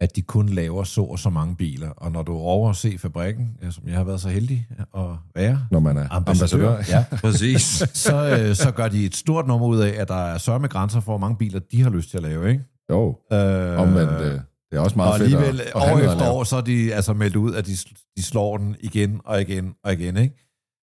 [0.00, 1.90] at de kun laver så og så mange biler.
[1.90, 4.66] Og når du overser fabrikken, ja, som jeg har været så heldig
[4.96, 5.00] at
[5.34, 6.68] være, Når man er ambassadør.
[6.70, 7.62] ambassadør, ja, Præcis.
[7.94, 11.00] så, øh, så gør de et stort nummer ud af, at der er sørme grænser
[11.00, 12.50] for, hvor mange biler de har lyst til at lave.
[12.50, 12.64] Ikke?
[12.90, 16.04] Jo, Øh, omvendt, øh, det er også meget og fedt alligevel, at, at år at
[16.04, 17.72] efter år, så er de altså meldt ud, at de,
[18.16, 20.16] de slår den igen og igen og igen.
[20.16, 20.43] Ikke?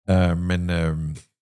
[0.10, 0.98] Øh, men øh,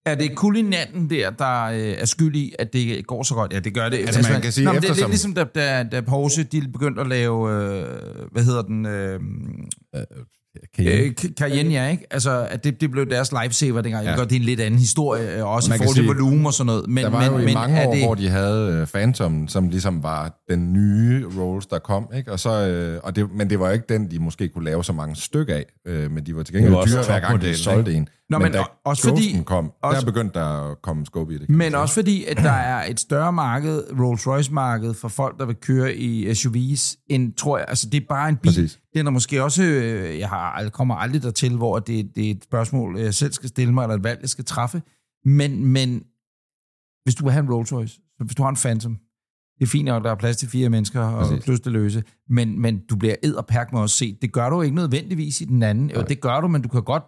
[0.06, 3.54] Er det kulinaten der, der øh, er skyld i, at det går så godt?
[3.54, 3.98] Ja, det gør det.
[3.98, 6.62] Altså, man kan sige, Nå, men det, er eftersom- ligesom, da, da, da Porsche de
[6.74, 7.86] begyndte at lave, øh,
[8.32, 9.19] hvad hedder den, øh,
[10.76, 12.04] kan jeg, øh, Cayenne, ja, ikke?
[12.12, 14.04] Altså, at det, det blev deres lifesaver dengang.
[14.04, 14.10] Ja.
[14.10, 16.45] Jeg godt, det er en lidt anden historie, øh, også Man i forhold til volumen
[16.45, 16.89] og sådan noget.
[16.89, 18.88] Men, Der var men, jo i men mange er år, det, hvor de havde uh,
[18.88, 22.32] Phantom, som ligesom var den nye Rolls, der kom, ikke?
[22.32, 24.93] Og så, øh, og det, men det var ikke den, de måske kunne lave så
[24.93, 28.08] mange stykker af, øh, men de var til gengæld dyre, hver gang de solgte en.
[28.30, 31.38] Nå, men, men da også fordi- kom, også- der begyndte der at komme skub i
[31.38, 31.50] det.
[31.50, 35.96] Men også fordi, at der er et større marked, Rolls-Royce-marked, for folk, der vil køre
[35.96, 38.50] i SUVs, end tror jeg, altså det er bare en bil.
[38.50, 38.80] Præcis.
[38.96, 42.44] Den er måske også, øh, jeg har, kommer aldrig dertil, hvor det, det er et
[42.44, 44.82] spørgsmål, jeg selv skal stille mig, eller et valg, jeg skal træffe.
[45.26, 46.04] Men, men
[47.04, 48.98] hvis du vil have en Rolls Royce, så hvis du har en Phantom,
[49.60, 51.44] det er fint nok, der er plads til fire mennesker og Præcis.
[51.44, 54.18] plus det løse, men, men du bliver ed og perk med at se.
[54.22, 55.92] Det gør du ikke nødvendigvis i den anden.
[55.96, 57.04] Jo, det gør du, men du kan godt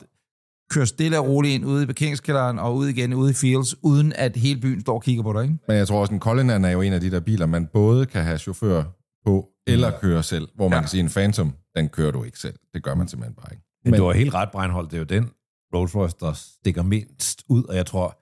[0.71, 4.13] køre stille og roligt ind ude i parkeringskælderen og ud igen ude i Fields, uden
[4.13, 5.55] at hele byen står og kigger på dig, ikke?
[5.67, 8.05] Men jeg tror også, en Cullinan er jo en af de der biler, man både
[8.05, 8.84] kan have chauffør
[9.25, 10.47] på, eller køre selv.
[10.55, 10.81] Hvor man Ja.
[10.81, 12.55] kan sige, en Phantom, den kører du ikke selv.
[12.73, 13.63] Det gør man simpelthen bare ikke.
[13.86, 14.91] Men du har helt ret, Breinholt.
[14.91, 15.29] Det er jo den
[15.75, 17.63] Rolls Royce, der stikker mindst ud.
[17.63, 18.17] Og jeg tror,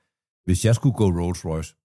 [0.50, 1.76] hvis jeg skulle gå Rolls Royce,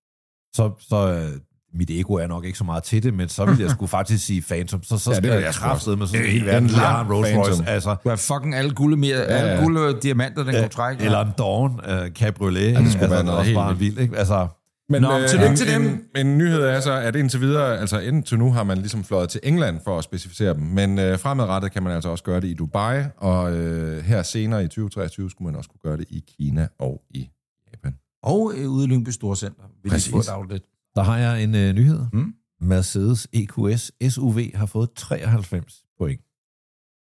[0.55, 1.41] så, så øh,
[1.75, 4.27] mit ego er nok ikke så meget til det, men så vil jeg skulle faktisk
[4.27, 4.83] sige Phantom.
[4.83, 7.01] Så, så Ja, ja, det skal jeg kraftedeme med sådan Øh, en hel verden, har
[7.01, 7.51] en lang Rolls Royce.
[7.51, 7.75] Phantom.
[7.75, 9.63] Altså, Du har fucking alle gulde, mere, ja, alle ja.
[9.63, 11.05] gulde diamanter, den kan trække.
[11.05, 12.73] eller en Dawn uh, Cabriolet.
[12.73, 13.81] Ja, det skulle være noget helt bare vildt.
[13.97, 14.01] vildt.
[14.01, 14.17] Ikke?
[14.19, 14.49] Altså,
[14.89, 16.09] Men Nå, tillykke en, til dem.
[16.17, 19.29] En, en nyhed er så, at indtil videre, altså indtil nu har man ligesom fløjet
[19.29, 22.49] til England for at specificere dem, men øh, fremadrettet kan man altså også gøre det
[22.49, 26.25] i Dubai, og øh, her senere i 2023 skulle man også kunne gøre det i
[26.39, 27.29] Kina og i
[27.73, 27.95] Japan.
[28.23, 29.63] Og øh, ude i Lyngby Storcenter.
[29.83, 30.05] Vil Præcis.
[30.05, 30.63] de få et outlet.
[30.97, 32.07] Der har jeg en uh, nyhed.
[32.13, 32.35] Mm.
[32.61, 36.21] Mercedes EQS SUV har fået 93 point.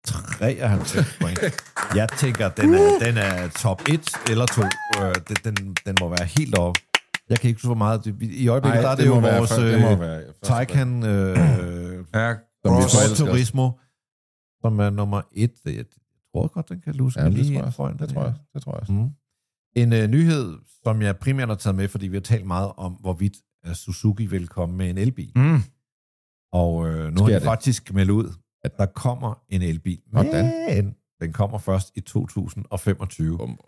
[0.07, 1.38] 93 point.
[1.94, 4.62] Jeg tænker, den er, den er top 1 eller 2.
[4.62, 6.81] Øh, den, den, den må være helt oppe.
[7.29, 8.05] Jeg kan ikke huske, hvor meget.
[8.05, 9.75] det- I øjeblikket, der er det, må jo vores det
[10.18, 11.37] øh, Taycan øh,
[12.14, 12.35] Ja,
[12.66, 13.18] Cross.
[13.18, 13.70] Turismo,
[14.62, 15.51] som er nummer 1.
[15.64, 15.85] Jeg
[16.35, 18.62] tror godt, den kan luske Ja, det lige tror ind foran det tror jeg, det
[18.62, 18.96] tror jeg.
[18.96, 19.11] Mm.
[19.77, 22.92] En øh, nyhed, som jeg primært har taget med, fordi vi har talt meget om,
[22.92, 23.35] hvorvidt
[23.66, 25.33] at Suzuki vil komme med en elbil.
[25.37, 25.59] Mm.
[26.52, 27.42] Og øh, nu Sker har de det?
[27.42, 28.33] faktisk meldt ud,
[28.64, 29.98] at der kommer en elbil.
[30.12, 30.44] Hvordan?
[30.74, 33.38] Men den kommer først i 2025.
[33.38, 33.59] Bum.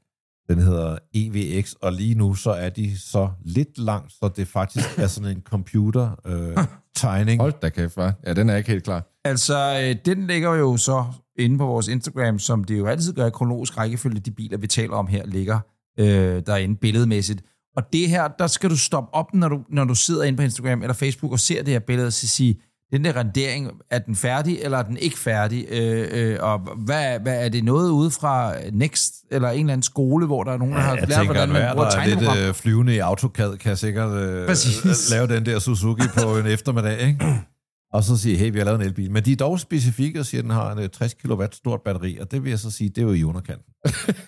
[0.48, 4.98] Den hedder EVX, og lige nu så er de så lidt langt, så det faktisk
[4.98, 6.56] er sådan en computer øh,
[6.96, 7.40] tegning.
[7.40, 8.12] Hold da kæft, hva'?
[8.26, 9.06] Ja, den er ikke helt klar.
[9.24, 11.04] Altså, øh, den ligger jo så
[11.38, 14.66] inde på vores Instagram, som det jo altid gør i kronologisk rækkefølge, de biler, vi
[14.66, 15.60] taler om her, ligger
[15.98, 17.42] øh, derinde billedmæssigt.
[17.78, 20.42] Og det her, der skal du stoppe op, når du, når du sidder inde på
[20.42, 22.60] Instagram eller Facebook og ser det her billede, og så sige,
[22.92, 25.66] den der rendering, er den færdig, eller er den ikke færdig?
[25.70, 29.82] Øh, øh, og hvad, hvad er det noget ude fra Next, eller en eller anden
[29.82, 32.06] skole, hvor der er nogen, der har Jeg lært, tænker, hvordan man bruger der er
[32.06, 35.10] lidt øh, flyvende i AutoCAD, kan sikkert øh, Præcis.
[35.10, 37.18] lave den der Suzuki på en eftermiddag, ikke?
[37.92, 39.10] Og så sige, hey, vi har lavet en elbil.
[39.10, 41.80] Men de er dog specifikke og siger, at den har en øh, 60 kW stort
[41.84, 43.64] batteri, og det vil jeg så sige, det er jo i underkanten.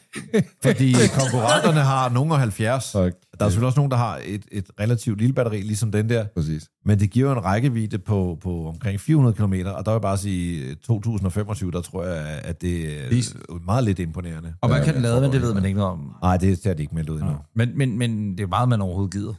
[0.64, 2.94] Fordi konkurrenterne har nogle af 70.
[2.94, 3.11] Okay.
[3.38, 6.25] Der er selvfølgelig også nogen, der har et, et relativt lille batteri, ligesom den der.
[6.37, 6.68] Præcis.
[6.85, 10.01] Men det giver jo en rækkevidde på, på omkring 400 km, og der vil jeg
[10.03, 14.55] bare sige, øh, 2025, der tror jeg, at det er meget lidt imponerende.
[14.61, 16.12] Og Ja, kan den lade, men det ved man ikke noget om.
[16.23, 17.37] Nej, det er de ikke meldt ud endnu.
[17.57, 19.35] Men, men, men det er meget, man overhovedet gider.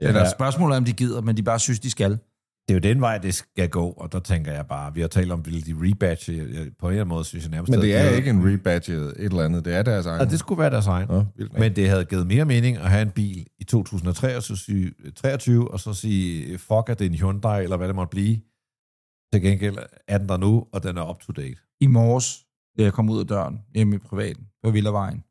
[0.00, 2.18] Ja, Eller der- spørgsmålet er, om de gider, men de bare synes, de skal.
[2.68, 5.08] Det er jo den vej, det skal gå, og der tænker jeg bare, vi har
[5.08, 6.46] talt om, vil de rebatche, Jeg-
[6.78, 7.70] på en eller anden måde synes jeg nærmest...
[7.70, 9.64] Men det er ikke en rebadget et eller andet.
[9.64, 10.20] Det er deres egen.
[10.20, 11.08] Ja, det skulle være deres egen.
[11.08, 11.24] Nå.
[11.58, 16.58] Men det havde givet mere mening at have en bil i 2023, og så sige,
[16.58, 18.36] fuck, at det er en Hyundai, eller hvad det måtte blive.
[19.32, 19.76] Til gengæld
[20.08, 21.56] er den der nu, og den er up to date.
[21.80, 22.38] I morges,
[22.78, 25.24] da jeg kom ud af døren hjemme i privaten på Villavejen,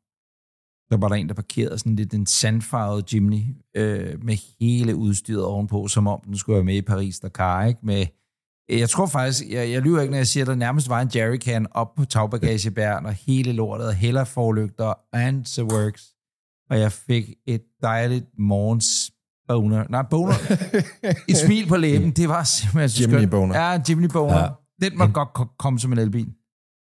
[0.92, 3.42] der var der en, der parkerede sådan lidt en sandfarvet Jimny
[3.76, 7.80] øh, med hele udstyret ovenpå, som om den skulle være med i Paris Dakar, ikke?
[7.82, 8.06] Med,
[8.68, 11.10] jeg tror faktisk, jeg, jeg lyver ikke, når jeg siger, at der nærmest var en
[11.14, 16.04] jerrycan op på tagbagagebæren, og hele lortet, og heller forlygter, and the works.
[16.70, 19.12] Og jeg fik et dejligt morgens
[19.48, 19.84] boner.
[19.90, 20.34] Nej, boner.
[21.28, 22.10] et smil på læben.
[22.20, 23.30] Det var simpelthen så Jimny skønt.
[23.30, 23.58] boner.
[23.70, 24.34] Ja, Jimny boner.
[24.36, 24.42] Ja.
[24.42, 24.48] Ja.
[24.88, 26.28] Den må godt ko- komme som en elbil.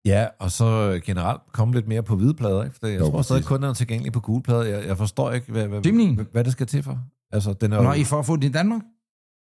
[0.06, 2.76] Ja, og så generelt komme lidt mere på hvide plader, ikke?
[2.80, 4.62] For jeg Jo, tror stadig kun, den er tilgængelig på gule plader.
[4.62, 5.80] Jeg, jeg forstår ikke, hvad, hvad,
[6.14, 6.98] hvad, hvad det skal til for.
[7.32, 8.82] Altså, den er jo- Nå, I for at få det i Danmark?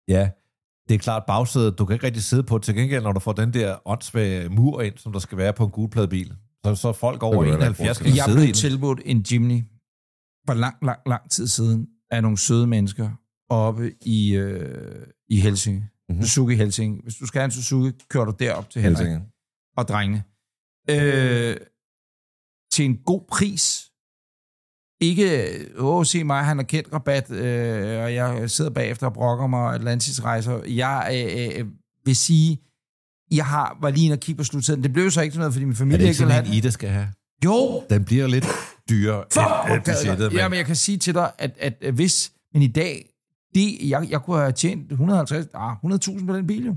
[0.08, 0.30] Ja,
[0.90, 1.78] det er klart bagsædet.
[1.80, 4.82] Du kan ikke rigtig sidde på til gengæld, når du får den der åndssvage mur
[4.82, 6.34] ind, som der skal være på en gulpladebil.
[6.66, 8.54] Så, så folk over kan du heller ikke 71 kan bruge Jeg blev den.
[8.54, 9.64] tilbudt en Jimny
[10.48, 13.10] for lang, lang, lang tid siden af nogle søde mennesker
[13.50, 15.80] oppe i, øh, i Helsinge.
[15.80, 15.88] Mhm.
[16.10, 16.24] Mm-hmm.
[16.26, 17.00] Suzuki Helsinge.
[17.04, 19.26] Hvis du skal have en Suzuki, kører du derop til Henrik Helsinge.
[19.78, 20.24] og drengene.
[20.90, 21.58] Øh,
[22.72, 23.92] til en god pris.
[25.02, 29.48] Ikke, åh, se mig, han har kendt rabat, øh, og jeg sidder bagefter og brokker
[29.48, 30.64] mig og Atlantis rejser.
[30.68, 31.68] Jeg øh, øh,
[32.06, 32.58] vil sige,
[33.32, 34.84] jeg har, var lige inde og kigge på sluttiden.
[34.84, 36.70] Det blev så ikke sådan noget, fordi min Er familie det ikke sådan en, Ida
[36.70, 37.08] skal have?
[37.46, 38.46] Jo, Den bliver lidt
[38.90, 41.94] dyrere end, end Fuck, budgettet, men men jeg kan sige til dig, at, at, at
[41.94, 43.10] hvis, men i dag,
[43.56, 46.76] det, jeg, jeg kunne have tjent 150, ah, 100.000 på den bil jo.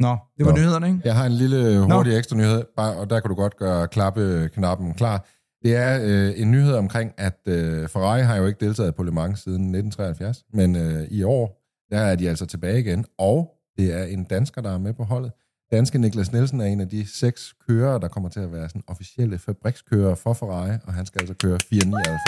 [0.00, 0.58] Nå, det var Nå.
[0.58, 1.00] nyhederne, ikke?
[1.04, 4.94] Jeg har en lille hurtig ekstra nyhed, bare, og der kan du godt gøre klappe-knappen
[4.94, 5.26] klar.
[5.62, 9.10] Det er øh, en nyhed omkring, at øh, Ferrari har jo ikke deltaget på Le
[9.10, 13.94] Mans siden 1973, men øh, i år, der er de altså tilbage igen, og det
[14.00, 15.32] er en dansker, der er med på holdet.
[15.72, 18.82] Danske Niklas Nielsen er en af de seks kører, der kommer til at være sådan
[18.86, 22.20] officielle fabrikskører for Ferrari, og han skal altså køre 499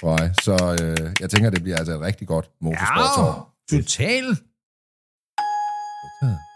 [0.00, 0.32] på vej.
[0.42, 3.54] Så øh, jeg tænker, det bliver altså et rigtig godt motorsportsår.
[3.72, 4.24] Ja, total.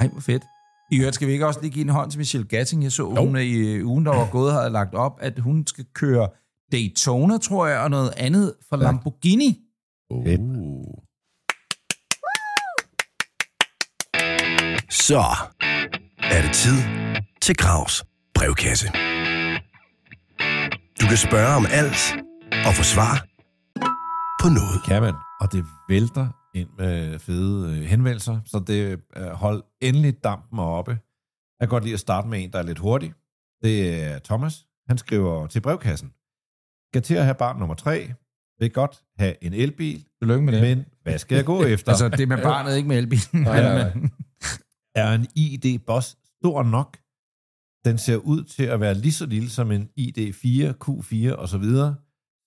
[0.01, 0.45] Ej, hvor fedt.
[0.91, 2.83] I øvrigt skal vi ikke også lige give en hånd til Michelle Gatting.
[2.83, 3.25] Jeg så, jo.
[3.27, 6.29] hun i øh, ugen, der var gået, havde lagt op, at hun skal køre
[6.73, 8.83] Daytona, tror jeg, og noget andet for ja.
[8.83, 9.59] Lamborghini.
[10.11, 10.25] Uh.
[14.91, 15.23] Så
[16.19, 16.79] er det tid
[17.43, 18.87] til Gravs brevkasse.
[21.01, 22.17] Du kan spørge om alt
[22.67, 23.27] og få svar
[24.43, 24.83] på noget.
[24.87, 30.25] Kan man, og det vælter ind med fede øh, henvendelser, så det øh, hold endelig
[30.25, 30.91] dampen oppe.
[31.61, 33.13] Jeg kan godt lide at starte med en, der er lidt hurtig.
[33.63, 34.67] Det er Thomas.
[34.89, 36.13] Han skriver til brevkassen.
[36.93, 38.13] Skal til at have barn nummer tre.
[38.61, 40.07] Vil godt have en elbil.
[40.23, 40.63] Tillykke med det.
[40.63, 41.91] Men hvad skal jeg gå efter?
[41.91, 43.43] altså, det med barnet, ikke med elbilen.
[43.43, 44.09] Nej, nej, nej.
[44.95, 46.99] er en ID Boss stor nok?
[47.85, 51.59] Den ser ud til at være lige så lille som en ID4, Q4 og så
[51.59, 51.97] videre.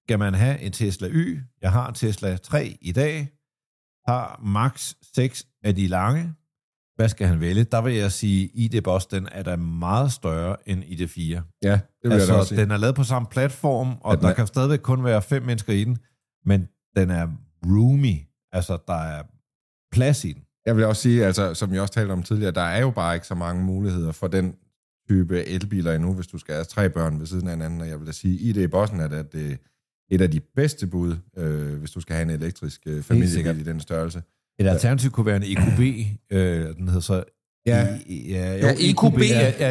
[0.06, 1.39] Skal man have en Tesla Y?
[1.62, 3.30] Jeg har en Tesla 3 i dag.
[4.08, 6.34] Har max 6 af de lange.
[6.95, 7.64] Hvad skal han vælge?
[7.64, 11.58] Der vil jeg sige, ID Boss, den er da meget større end ID4.
[11.64, 12.62] Ja, det vil altså, jeg også sige.
[12.62, 15.43] den er lavet på samme platform, og Ja, der er- kan stadigvæk kun være fem
[15.43, 15.97] mennesker i den,
[16.45, 17.28] men den er
[17.66, 18.16] roomy.
[18.52, 19.24] Altså, der er
[19.91, 20.41] plads i den.
[20.66, 23.14] Jeg vil også sige, altså, som jeg også talte om tidligere, der er jo bare
[23.16, 24.56] ikke så mange muligheder for den
[25.10, 27.82] type elbiler endnu, hvis du skal have tre børn ved siden af hinanden.
[27.82, 29.60] Og jeg vil da sige, ID Bossen er da det
[30.12, 33.64] et af de bedste bud, øh, hvis du skal have en elektrisk øh, familiebil i
[33.64, 34.22] den størrelse.
[34.59, 35.80] Et alternativ kunne være en EQB.
[36.32, 37.24] Øh, den hedder så...
[37.66, 37.88] Ja.
[38.05, 39.16] I, ja, Ja, EQB.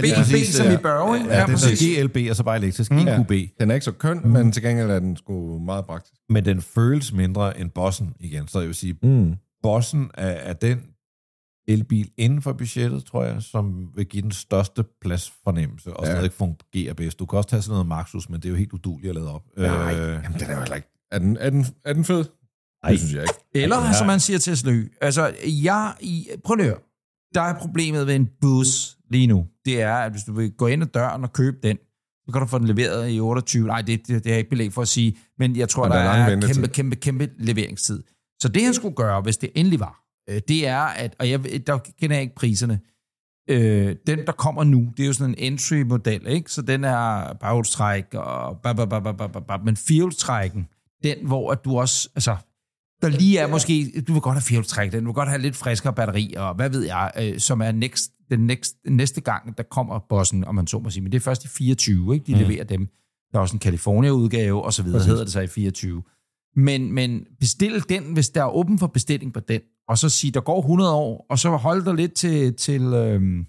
[0.03, 1.29] BB som i Børge, ikke?
[1.31, 1.99] Ja, Ja, den præcis.
[1.99, 2.91] er GLB, og så bare elektrisk.
[2.91, 2.99] Mm.
[2.99, 3.33] EQB.
[3.61, 4.31] Den er ikke så køn, mm.
[4.31, 6.15] men til gengæld er den sgu meget praktisk.
[6.29, 8.49] Men den føles mindre end Bossen igen.
[8.49, 9.35] Så jeg vil sige, Mm.
[9.63, 10.79] Bossen er, er den
[11.73, 16.13] elbil inden for budgettet, tror jeg, som vil give den største pladsfornemmelse og Ja.
[16.13, 17.19] stadig fungere bedst.
[17.19, 19.35] Du kan også tage sådan noget Maxus, men det er jo helt uduligt at lade
[19.35, 19.43] op.
[19.57, 20.89] Nej, Øh, jamen, den er jo heller ikke...
[21.13, 22.25] Er den, er den, er den fed?
[22.85, 22.91] Nej.
[22.91, 23.35] Det synes jeg ikke.
[23.55, 23.93] Eller, Ja.
[23.93, 24.85] som man siger til Slø.
[25.01, 25.95] Altså, jeg...
[26.01, 26.75] I, prøv lige.
[27.35, 29.47] Der er problemet ved en bus lige nu.
[29.65, 31.77] Det er, at hvis du vil gå ind ad døren og købe den,
[32.27, 33.67] så kan du få den leveret i 28.
[33.67, 35.19] Nej, det, det, det har jeg ikke belæg for at sige.
[35.39, 38.03] Men jeg tror, Og der, der er er kæmpe, kæmpe, kæmpe leveringstid.
[38.41, 40.01] Så det, han skulle gøre, hvis det endelig var,
[40.31, 41.17] øh, det er, at...
[41.19, 42.81] Og jeg, der kender jeg ikke priserne.
[43.51, 46.53] Øh, den, der kommer nu, det er jo sådan en entry-model, ikke?
[46.53, 48.61] Så den er baghjulstræk og...
[48.63, 49.57] Ba, ba, ba, ba, ba, ba, ba.
[49.65, 50.69] Men firehjulstrækken,
[51.03, 52.09] den, hvor at du også...
[52.15, 52.37] Altså,
[53.03, 55.93] der lige er måske, du vil godt have firehjulstræk, den vil godt have lidt friskere
[55.93, 59.99] batteri, og hvad ved jeg, øh, som er next, den next, næste gang, der kommer
[60.09, 61.03] bossen, om man så må sige.
[61.03, 62.27] Men det er først i 24, ikke?
[62.27, 62.41] De mm.
[62.41, 62.89] leverer dem.
[63.33, 65.09] Der er også en California-udgave, og så videre, Præcis.
[65.09, 66.03] hedder det så i 24.
[66.57, 69.61] Men, men bestil den, hvis der er åben for bestilling på den,
[69.91, 73.47] og så sige, der går 100 år, og så hold dig lidt til, til, øhm,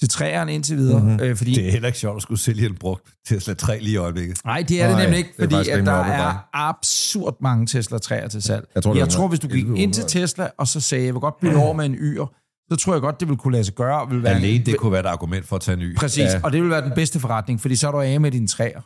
[0.00, 0.98] til træerne indtil videre.
[1.00, 1.08] Mhm.
[1.08, 1.24] Mm-hmm.
[1.24, 3.92] Øh, fordi, det er heller ikke sjovt at skulle sælge en brugt Tesla 3 lige
[3.92, 4.38] i øjeblikket.
[4.44, 8.42] Nej, det er det nemlig ikke, fordi at der er absurd mange Tesla 3'er til
[8.42, 8.68] salg.
[8.74, 10.08] Jeg tror, jeg tror hvis du gik ind til 1100.
[10.26, 13.00] Tesla, og så sagde, jeg vil godt bytte over med en Y'er, så tror jeg
[13.02, 14.08] godt, det ville kunne lade sig gøre.
[14.10, 15.96] Vil være Alene det kunne være et argument for at tage en ny.
[15.96, 16.30] Præcis, Ja.
[16.30, 16.40] ja.
[16.44, 18.80] og det vil være den bedste forretning, fordi så er du af med dine træer.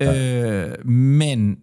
[0.00, 0.68] Ja.
[0.68, 1.56] Øh, men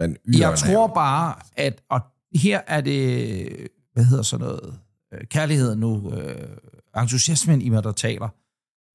[0.00, 2.00] Men jeg tror bare, at og
[2.34, 3.48] her er det,
[3.92, 4.78] hvad hedder sådan noget,
[5.14, 6.56] øh, kærligheden nu, øh,
[6.96, 8.28] entusiasmen i mig, der taler.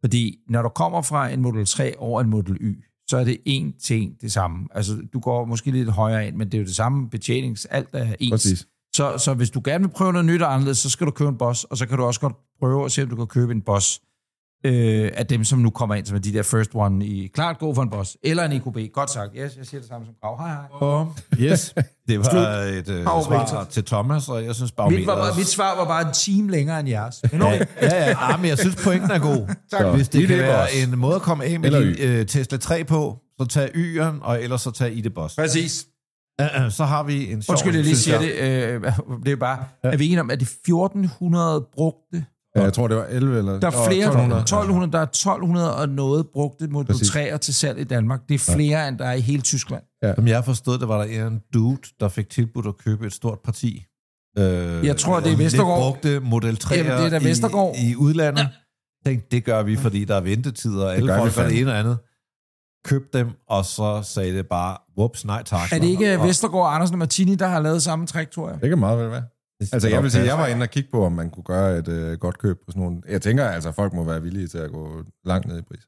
[0.02, 3.38] Fordi når du kommer fra en Model 3 over en Model Y, så er det
[3.46, 4.68] en til en det samme.
[4.72, 7.90] Altså, du går måske lidt højere ind, men det er jo det samme betjenings, alt
[7.94, 8.32] er ens.
[8.32, 8.68] Præcis.
[8.96, 11.30] Så, så hvis du gerne vil prøve noget nyt og anderledes, så skal du købe
[11.30, 13.52] en boss, og så kan du også godt prøve at se, om du kan købe
[13.52, 14.02] en boss
[14.66, 17.60] øh, af dem, som nu kommer ind, som er de der first one i klart
[17.60, 18.94] gå for en boss, eller en EQB.
[18.94, 19.32] Godt sagt.
[19.36, 20.38] Yes, jeg siger det samme som Grav.
[20.38, 20.66] Hej, hej.
[20.72, 21.74] Og, yes,
[22.08, 22.26] det var
[22.62, 25.08] et øh, svar til Thomas, og jeg synes Mit, barometeret...
[25.08, 27.16] var, bare- mit svar var bare en time længere end jeres.
[27.32, 27.60] Men okay.
[27.82, 28.14] Ja, ja, ja.
[28.14, 29.48] Nej, men jeg synes, pointen er god.
[29.72, 29.96] Tak.
[29.96, 30.84] Hvis det kan være Boss.
[30.94, 34.44] en måde at komme af med din øh, Tesla 3 på, så tag Y'eren, og
[34.44, 35.36] ellers så tag ID Boss.
[35.36, 35.88] Præcis.
[36.42, 37.54] Uh, så har vi en sjov...
[37.54, 38.32] Undskyld, jeg lige siger det.
[38.34, 38.92] Øh,
[39.26, 42.26] det er bare, er vi enige om, at det er 1400 brugte?
[42.58, 43.60] Ja, jeg tror, det var 11 eller...
[43.60, 44.42] Der er flere, 1200.
[44.42, 47.10] 1200, der er 1200 og noget brugte Model Præcis.
[47.16, 48.20] 3'er til salg i Danmark.
[48.30, 49.84] Det er flere, end der er i hele Tyskland.
[50.16, 53.14] Som jeg har forstået, der var der en dude, der fik tilbudt at købe et
[53.14, 53.86] stort parti.
[54.38, 55.80] Øh, Jeg tror, det er Vestergaard.
[55.82, 57.76] brugte Model 3'er Jamen, det er da Vestergaard.
[57.84, 58.42] i, i udlandet.
[58.42, 58.48] Ja.
[59.10, 61.80] Tænkte, det gør vi, fordi der er ventetider, og alle folk gør det ene og
[61.80, 61.98] andet.
[62.86, 65.72] Køb dem, og så sagde det bare, whoops, nej tak.
[65.74, 68.62] Er det ikke Og- Vestergaard, Andersen og Martini, der har lavet samme trick, tror jeg?
[68.62, 69.24] Det kan meget vel være.
[69.62, 71.88] Altså, jeg vil sige, jeg var inde og kigge på, om man kunne gøre et
[71.88, 73.02] øh, godt køb på sådan nogle...
[73.10, 75.88] Jeg tænker, altså, folk må være villige til at gå langt ned i pris.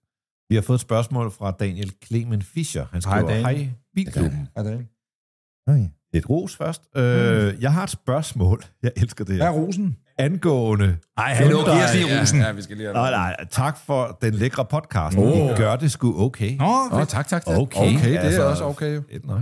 [0.50, 2.86] Vi har fået et spørgsmål fra Daniel Klemen Fischer.
[2.92, 3.66] Han Hej, skriver, Daniel.
[3.66, 4.48] hej, Bilklubben.
[4.56, 5.92] Er det ikke?
[6.14, 6.82] Et ros først.
[6.96, 8.64] Øh, jeg har et spørgsmål.
[8.84, 9.60] Jeg elsker det Hvad er her.
[9.60, 9.98] rosen?
[10.18, 10.98] Angående...
[11.18, 12.40] Ej, hallo, giv os lige rosen.
[12.40, 15.18] Ja, vi skal lige have Nej, nej, tak for den lækre podcast.
[15.18, 15.38] Åh.
[15.38, 16.58] I gør det sgu okay.
[16.58, 17.44] Nå, Åh, tak, tak, tak.
[17.48, 18.96] Okay, Okay, det altså- er også okay.
[18.96, 19.02] jo.
[19.10, 19.42] Et, nej.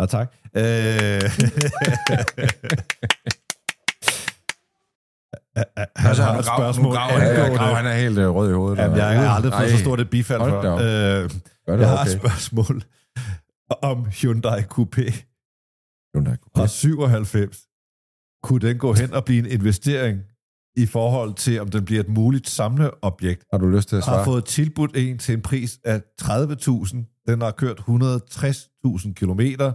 [0.00, 0.34] Ja, tak.
[0.56, 0.62] Øh,
[5.56, 5.64] han
[5.96, 6.94] Altså, har et grav- nu spørgsmål.
[6.94, 8.78] graver Ja, ja, han er helt øh, rød i hovedet.
[8.78, 10.74] Jamen, jeg har aldrig fået så stort et bifald hold før.
[10.74, 11.30] Øh,
[11.80, 12.10] jeg har okay.
[12.12, 12.82] et spørgsmål
[13.82, 15.04] om Hyundai Coupé
[16.14, 16.66] Hyundai fra Coupé.
[16.66, 17.58] 97.
[18.42, 20.20] Kunne den gå hen og blive en investering
[20.76, 23.44] i forhold til, om den bliver et muligt samleobjekt?
[23.52, 24.24] Har du lyst til at har svare?
[24.24, 27.24] fået tilbudt en til en pris af 30.000.
[27.28, 29.72] Den har kørt 160.000 kilometer.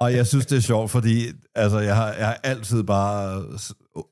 [0.00, 3.44] Og jeg synes, det er sjovt, fordi altså, jeg, har, jeg har altid bare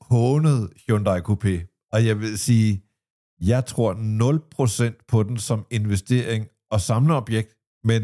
[0.01, 1.87] hånet Hyundai Coupé.
[1.91, 2.83] Og jeg vil sige,
[3.41, 3.93] jeg tror
[4.93, 7.53] 0% på den som investering og samleobjekt.
[7.83, 8.03] Men,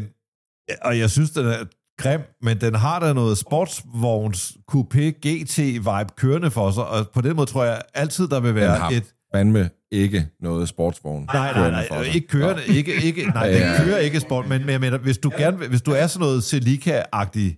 [0.82, 1.64] og jeg synes, den er
[1.98, 6.86] grim, men den har da noget sportsvogns Coupé GT-vibe kørende for sig.
[6.86, 10.68] Og på den måde tror jeg altid, der vil være har et fandme ikke noget
[10.68, 11.22] sportsvogn.
[11.32, 12.14] Nej, nej, nej, sig.
[12.14, 13.84] ikke kørende, ikke, ikke, nej, Ja, den ja.
[13.84, 16.42] kører ikke sport, men, men jeg mener, hvis du, gerne, hvis du er sådan noget
[16.44, 17.48] Celica-agtig,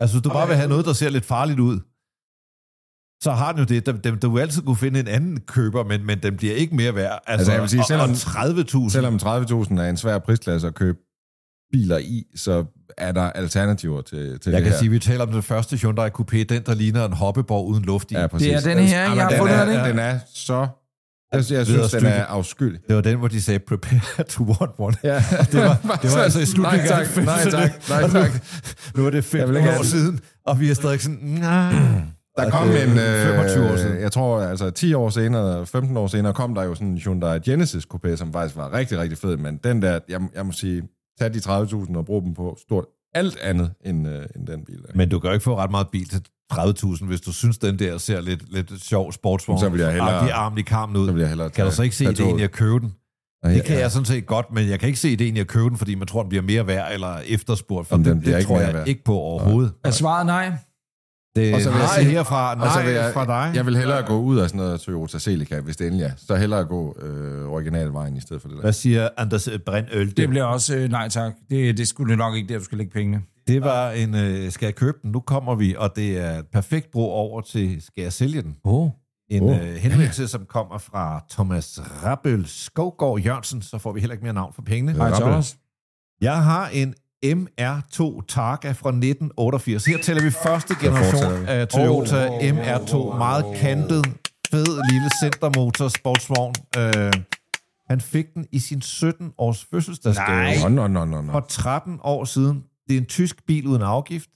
[0.00, 1.80] altså hvis du bare vil have noget, der ser lidt farligt ud,
[3.22, 3.86] så har den jo det.
[3.86, 6.76] Den, den, du vil altid kunne finde en anden køber, men, men den bliver ikke
[6.76, 7.10] mere værd.
[7.26, 10.74] Altså, Altså, jeg vil sige, selvom- og 30.000, Selvom 30.000 er en svær prisklasse at
[10.74, 10.98] købe
[11.72, 12.64] biler i, så
[12.98, 14.78] er der alternativer til, til jeg det kan her.
[14.78, 17.84] sige, at vi taler om den første Hyundai Coupé, den der ligner en hoppeborg uden
[17.84, 18.14] luft i.
[18.14, 18.62] Ja, præcis.
[18.62, 19.88] Det er den her, jeg har den fundet, det ikke?
[19.88, 20.66] Den er så...
[21.34, 22.80] Jeg, jeg Videre synes, den er afskyelig.
[22.88, 24.94] Det var den, hvor de sagde, prepare to want one.
[25.04, 25.14] Ja.
[25.52, 27.50] Det var, det var altså i slutningen nej, af tak, nej 90'erne.
[27.50, 28.30] tak, nej Og nu- tak.
[28.96, 31.18] Nu er det Jeg 15 vil ikke år have- siden, og vi er stadig sådan,
[31.22, 31.72] nej.
[32.38, 32.90] Der kom det en...
[32.90, 34.00] Øh, 25 år siden.
[34.00, 37.38] Jeg tror, altså 10 år senere, 15 år senere, kom der jo sådan en Hyundai
[37.38, 39.36] Genesis Coupé, som faktisk var rigtig, rigtig fed.
[39.36, 40.82] Men den der, jeg, jeg må sige,
[41.20, 44.76] tag de 30.000 og brug dem på stort alt andet end, øh, end den bil.
[44.76, 44.88] Der.
[44.94, 46.20] Men du kan jo ikke få ret meget bil til
[46.52, 49.60] 30.000, hvis du synes, den der ser lidt, lidt sjov sportsvogn.
[49.60, 51.06] Så vil jeg hellere- Agtig arm i karmen ud.
[51.06, 52.42] Så vil jeg hellere Kan du så ikke se i toget.
[52.42, 52.92] at købe den?
[53.44, 53.80] Det kan ja.
[53.80, 55.94] jeg sådan set godt, men jeg kan ikke se ideen i at købe den, fordi
[55.94, 57.88] man tror, den bliver mere værd eller efterspurgt.
[57.88, 58.88] For Jamen, den det, det tror jeg værd.
[58.88, 59.72] ikke på overhovedet.
[59.84, 60.52] Er svaret nej?
[61.36, 63.56] Det Og så vil jeg nej sige- herfra, nej Og så vil jeg, fra dig.
[63.56, 66.10] Jeg vil hellere gå ud af sådan noget Toyota Celica, hvis det endelig er.
[66.16, 68.62] Så hellere gå øh, originalvejen i stedet for det der.
[68.62, 70.16] Hvad siger Anders Brindøl?
[70.16, 71.32] Det bliver også øh, nej tak.
[71.50, 73.22] Det, det skulle nok ikke der, du skal lægge pengene.
[73.48, 75.12] Det var en, øh, skal jeg købe den?
[75.12, 78.56] Nu kommer vi, og det er et perfekt bro over til, skal jeg sælge den?
[78.64, 78.90] Oh.
[79.30, 84.12] En oh, øh, henvendelse, som kommer fra Thomas Rabøl Skovgaard Jørgensen, så får vi heller
[84.14, 84.92] ikke mere navn for pengene.
[84.92, 85.10] Hej.
[85.10, 85.56] Thomas.
[86.20, 89.84] Jeg har en MR2 Targa fra 1988.
[89.84, 92.38] Her tæller vi første generation af Toyota Oh.
[92.42, 93.16] MR2.
[93.18, 94.06] Meget kantet,
[94.50, 96.54] fed lille centermotor sportsvogn.
[96.78, 97.12] Øh,
[97.90, 100.28] han fik den i sin 17-års fødselsdagsgave.
[100.28, 100.56] Nej.
[100.62, 101.32] Nå, nå, nå, nå, nå.
[101.32, 102.64] For 13 år siden.
[102.88, 104.30] Det er en tysk bil uden afgift.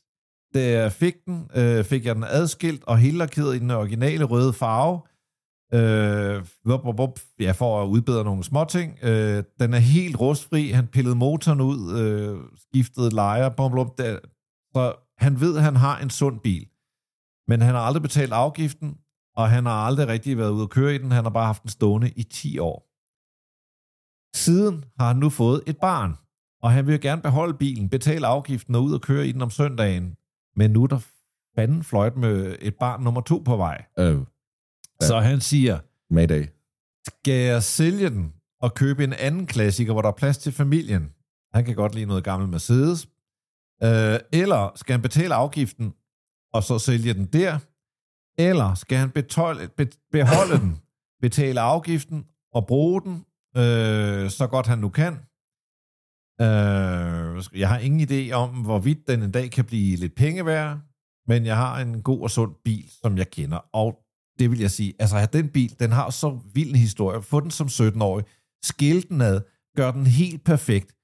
[0.54, 4.52] Da jeg fik den, øh, fik jeg den adskilt og helt i den originale røde
[4.52, 5.00] farve.
[5.74, 8.98] Øh, vup, vup, vup, ja, for at udbedre nogle småting.
[9.02, 10.68] Øh, den er helt rustfri.
[10.70, 14.18] Han pillede motoren ud, øh, skiftede lejer, bum, bum, der.
[14.74, 16.68] Så han ved, at han har en sund bil.
[17.48, 18.98] Men han har aldrig betalt afgiften,
[19.36, 21.10] og han har aldrig rigtig været ude at køre i den.
[21.10, 22.88] Han har bare haft den stående i 10 år.
[24.36, 26.12] Siden har han nu fået et barn,
[26.62, 29.42] og han vil jo gerne beholde bilen, betale afgiften og ud og køre i den
[29.42, 30.16] om søndagen.
[30.56, 31.00] Men nu er der
[31.54, 33.84] fanden fløjt med et barn nummer to på vej.
[33.98, 34.18] Øh.
[35.00, 35.78] Så han siger,
[36.10, 36.46] Mayday.
[37.06, 41.12] skal jeg sælge den og købe en anden klassiker, hvor der er plads til familien?
[41.54, 43.08] Han kan godt lide noget gammel Mercedes.
[43.82, 45.94] Øh, eller skal han betale afgiften
[46.52, 47.58] og så sælge den der?
[48.38, 50.78] Eller skal han betale, be, beholde den,
[51.20, 53.24] betale afgiften og bruge den
[53.56, 55.18] øh, så godt han nu kan?
[56.40, 60.78] Øh, jeg har ingen idé om, hvorvidt den en dag kan blive lidt penge værd,
[61.26, 63.98] men jeg har en god og sund bil, som jeg kender, og
[64.38, 67.22] det vil jeg sige, altså at den bil, den har så vild en historie.
[67.22, 68.24] Få den som 17-årig,
[68.64, 69.40] skille den ad,
[69.76, 70.94] gør den helt perfekt,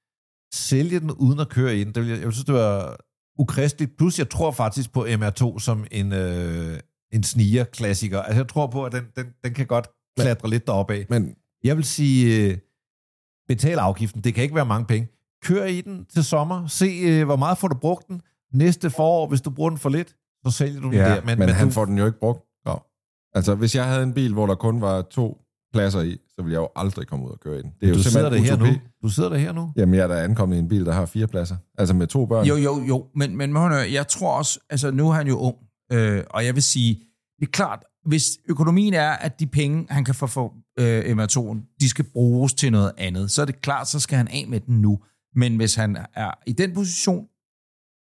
[0.54, 1.94] sælge den uden at køre ind.
[1.94, 2.96] Det vil jeg, jeg synes, det var
[3.38, 3.96] ukristeligt.
[3.96, 6.80] Plus, jeg tror faktisk på MR2 som en, øh,
[7.12, 8.22] en sniger-klassiker.
[8.22, 11.06] Altså, jeg tror på, at den, den, den kan godt klatre lidt deroppe af.
[11.08, 12.58] Men Jeg vil sige, øh,
[13.48, 14.24] betal afgiften.
[14.24, 15.08] Det kan ikke være mange penge.
[15.44, 16.66] Kør i den til sommer.
[16.66, 18.20] Se, øh, hvor meget får du brugt den.
[18.52, 20.16] Næste forår, hvis du bruger den for lidt,
[20.46, 21.24] så sælger du den Ja, der.
[21.24, 22.40] Men, men han du, får den jo ikke brugt.
[22.66, 22.80] Nå.
[23.34, 25.38] Altså, hvis jeg havde en bil, hvor der kun var to
[25.72, 27.70] pladser i, så ville jeg jo aldrig komme ud og køre i den.
[27.80, 28.80] Det er jo du sidder der simpelthen her nu.
[29.02, 29.72] Du sidder der her nu.
[29.76, 31.56] Jamen, jeg er da ankommet i en bil, der har fire pladser.
[31.78, 32.46] Altså med to børn.
[32.46, 33.56] Jo, jo, jo, men, men
[33.92, 35.56] jeg tror også, altså nu er han jo ung,
[35.92, 36.94] øh, og jeg vil sige,
[37.40, 41.76] det er klart, hvis økonomien er, at de penge, han kan få for øh, MR2'en,
[41.80, 44.60] de skal bruges til noget andet, så er det klart, så skal han af med
[44.60, 44.98] den nu.
[45.36, 47.24] Men hvis han er i den position,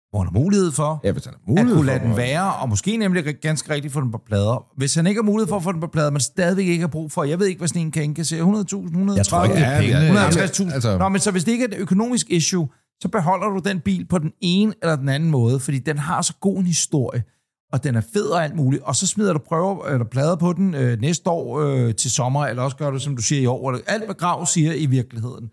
[0.09, 2.11] hvor han har mulighed for, Ja, hvis han har at mulighed kunne lade for den
[2.11, 4.65] at- være, og måske nemlig ganske rigtigt få den på plader.
[4.77, 6.87] Hvis han ikke har mulighed for at få den på plader, men stadigvæk ikke har
[6.87, 9.55] brug for, jeg ved ikke, hvad sådan en kan indkassere, 100.000, 130.000, Jeg tror ikke,
[9.55, 10.09] det er pengene.
[10.09, 10.73] 150.000.
[10.73, 12.67] Altså- Nå, men så hvis det ikke er et økonomisk issue,
[13.01, 16.21] så beholder du den bil på den ene eller den anden måde, fordi den har
[16.21, 17.23] så god en historie,
[17.73, 20.53] og den er fed og alt muligt, og så smider du prøver eller plader på
[20.53, 23.45] den øh, næste år øh, til sommer, eller også gør du, som du siger, i
[23.45, 23.71] år.
[23.71, 25.49] Eller alt, hvad Grav siger i virkeligheden.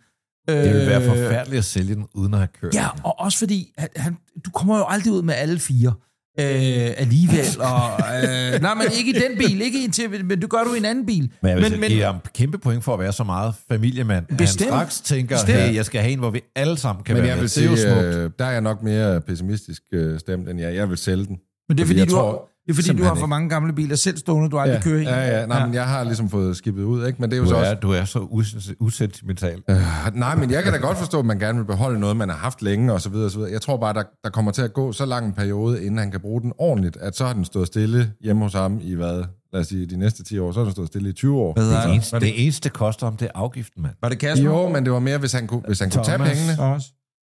[0.51, 3.01] Det vil være Øh, forfærdeligt at sælge den, uden at have kørt Ja, den.
[3.05, 5.93] og også fordi, at han, du kommer jo aldrig ud med alle fire
[6.41, 7.47] øh, alligevel.
[7.61, 7.91] Og,
[8.25, 10.75] øh, nej, men ikke i den bil, ikke i en til, men det gør du
[10.75, 11.31] i en anden bil.
[11.43, 14.27] Men jeg vil men, men, give ham kæmpe point for at være så meget familiemand.
[14.31, 14.71] at Bestemt.
[14.71, 15.59] Han straks tænker, Bestemt.
[15.59, 17.43] hey, jeg skal have en, hvor vi alle sammen kan Men være jeg med.
[17.43, 18.17] vil det er jo sige, smukt.
[18.25, 20.75] øh, der er jeg nok mere pessimistisk øh, stemt end jeg.
[20.75, 21.37] Jeg vil sælge den.
[21.69, 22.39] men det er fordi fordi, jeg du, tror har,
[22.73, 24.83] det er fordi du simpelthen har for mange gamle biler selv stående, du aldrig Ja,
[24.83, 25.05] kører i.
[25.05, 25.47] ja, ja.
[25.47, 27.23] Nej, men jeg har ligesom fået skibet ud, ikke?
[27.23, 27.75] Men det er jo Du så er, også...
[27.75, 29.63] du er så us- usentimental.
[29.71, 29.77] Øh,
[30.15, 32.37] nej, men jeg kan da godt forstå, at man gerne vil beholde noget, man har
[32.37, 33.53] haft længe, og så videre, og så videre.
[33.53, 36.11] Jeg tror bare, der, der kommer til at gå så lang en periode, inden han
[36.11, 39.25] kan bruge den ordentligt, at så har den stået stille hjemme hos ham i hvad?
[39.53, 41.53] Lad os sige, de næste 10 år, så har den stået stille i 20 år.
[41.55, 43.95] Hvad Det eneste, det, det eneste, koster ham, det er afgiften, mand.
[44.03, 44.45] var det Kasper?
[44.45, 46.33] Jo, men det var mere, hvis han kunne, hvis han kunne tage Thomas.
[46.33, 46.83] pengene, Thomas.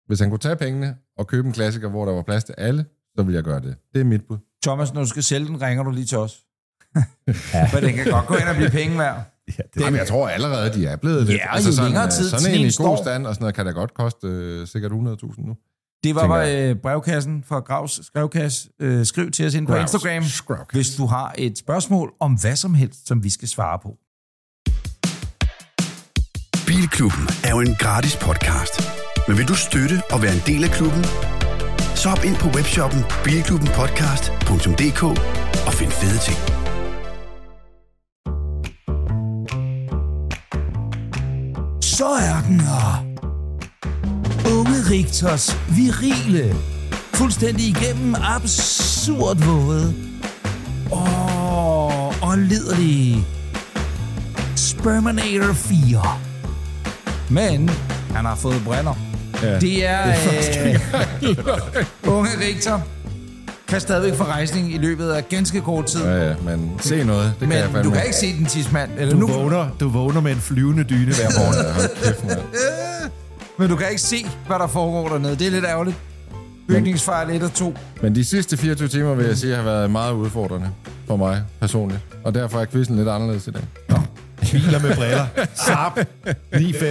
[0.08, 2.86] hvis han kunne tage pengene og købe en klassiker, hvor der var plads til alle,
[3.18, 3.76] så vil jeg gøre det.
[3.94, 4.38] Det er mit bud.
[4.64, 6.38] Thomas, når du skal sælge den, ringer du lige til os.
[7.72, 9.16] For den kan godt gå ind og blive penge værd.
[9.58, 11.38] Ja, det, Jamen, jeg tror allerede, de er blevet lidt.
[11.38, 13.56] Ja, jo længere øh, tid sådan sådan en en i god stand og sådan noget,
[13.56, 14.98] kan da godt koste øh, sikkert 100.000
[15.48, 15.56] nu.
[16.04, 18.70] Det var bare øh, brevkassen fra Gravs skrevkasse.
[18.80, 20.78] Øh, skriv til os ind på Gravs Instagram, skrevkasse.
[20.78, 23.98] hvis du har et spørgsmål om hvad som helst, som vi skal svare på.
[26.68, 28.82] Bilklubben er jo en gratis podcast.
[29.28, 31.39] Men vil du støtte og være en del af klubben?
[32.04, 35.04] Så hop ind på webshoppen bilklubbenpodcast.dk
[35.68, 36.38] og find fede ting.
[41.84, 43.06] Så er den her.
[44.58, 46.56] Unge Rigtors virile,
[47.14, 49.94] fuldstændig igennem absurd våde
[50.92, 53.26] Åh, og liderlige
[54.56, 56.02] Sperminator 4.
[57.30, 57.70] Men
[58.16, 59.09] han har fået brænder.
[59.44, 59.60] Ja.
[59.60, 60.80] Det er, øh,
[62.18, 62.84] unge Rigtor
[63.68, 66.04] kan stadigvæk få rejsning i løbet af ganske kort tid.
[66.04, 67.90] Ja, ja, men se noget, det kan jeg Men fandme.
[67.90, 68.92] du kan ikke se den tidsmand.
[68.98, 71.66] Eller du, nu, vågner, du vågner med en flyvende dyne hver morgen.
[71.66, 72.40] Ja, hold kæft,
[73.60, 75.36] men du kan ikke se, hvad der foregår dernede.
[75.36, 75.96] Det er lidt ærgerligt.
[76.68, 77.74] Bygningsfejl 1 og 2.
[78.02, 80.70] Men de sidste 24 timer, vil jeg sige, har været meget udfordrende
[81.08, 82.02] for mig personligt.
[82.24, 83.62] Og derfor er quizzen lidt anderledes i dag.
[84.52, 85.26] Biler med briller.
[85.56, 86.00] Sharp.
[86.56, 86.86] 9-5.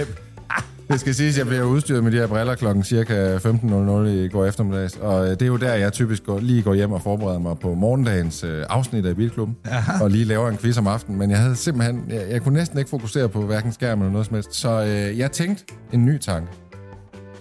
[0.89, 4.27] Det skal siges, at jeg bliver udstyret med de her briller klokken cirka 15.00 i
[4.27, 4.97] går eftermiddags.
[4.97, 7.59] Og øh, det er jo der, jeg typisk går, lige går hjem og forbereder mig
[7.59, 9.57] på morgendagens øh, afsnit af Bilklubben.
[9.65, 10.03] Aha.
[10.03, 11.19] Og lige laver en quiz om aftenen.
[11.19, 12.03] Men jeg havde simpelthen...
[12.09, 14.55] Jeg, jeg kunne næsten ikke fokusere på hverken skærm eller noget som helst.
[14.55, 15.63] Så øh, jeg tænkte
[15.93, 16.51] en ny tanke.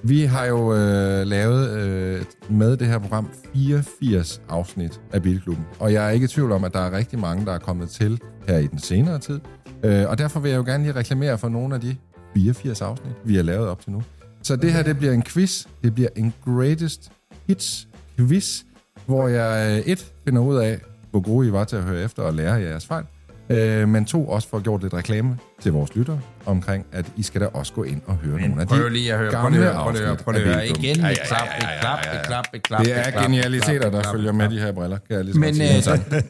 [0.02, 5.64] Vi har jo øh, lavet øh, med det her program 84 afsnit af Bilklubben.
[5.78, 7.88] Og jeg er ikke i tvivl om, at der er rigtig mange, der er kommet
[7.88, 9.40] til her i den senere tid.
[9.82, 11.96] Øh, og derfor vil jeg jo gerne lige reklamere for nogle af de
[12.34, 14.02] 84 afsnit, vi har lavet op til nu.
[14.42, 15.66] Så det her, det bliver en quiz.
[15.82, 17.12] Det bliver en greatest
[17.46, 18.62] hits quiz,
[19.06, 22.22] hvor jeg øh, et finder ud af, hvor gode I var til at høre efter
[22.22, 23.04] og lære af jeres fejl.
[23.50, 27.40] Øh, men to, også får gjort lidt reklame til vores lyttere omkring, at I skal
[27.40, 29.30] da også gå ind og høre nogle af de Prøv lige at høre.
[29.30, 29.72] Prøv gamle.
[29.74, 30.10] Prøv lige at høre.
[30.10, 30.68] afsnit Prøv lige at høre.
[30.68, 32.80] Igen et klap, et klap, et klap, et klap.
[32.84, 35.68] Det et er genialiteter, der følger med de her briller, kan jeg lige Men øh,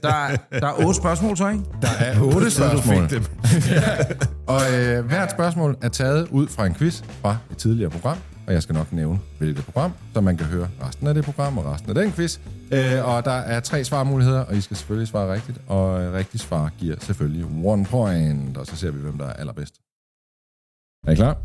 [0.02, 1.64] der, der er otte spørgsmål, så, ikke?
[1.82, 3.08] Der er otte spørgsmål.
[3.10, 3.24] Dem.
[4.46, 8.16] Og øh, hvert spørgsmål er taget ud fra en quiz fra et tidligere program,
[8.48, 11.58] og jeg skal nok nævne, hvilket program, så man kan høre resten af det program
[11.58, 12.38] og resten af den quiz.
[12.72, 16.42] Øh, og der er tre svarmuligheder, og I skal selvfølgelig svare rigtigt, og øh, rigtigt
[16.42, 19.74] svar giver selvfølgelig one point, og så ser vi, hvem der er allerbedst.
[21.06, 21.36] Er I klar?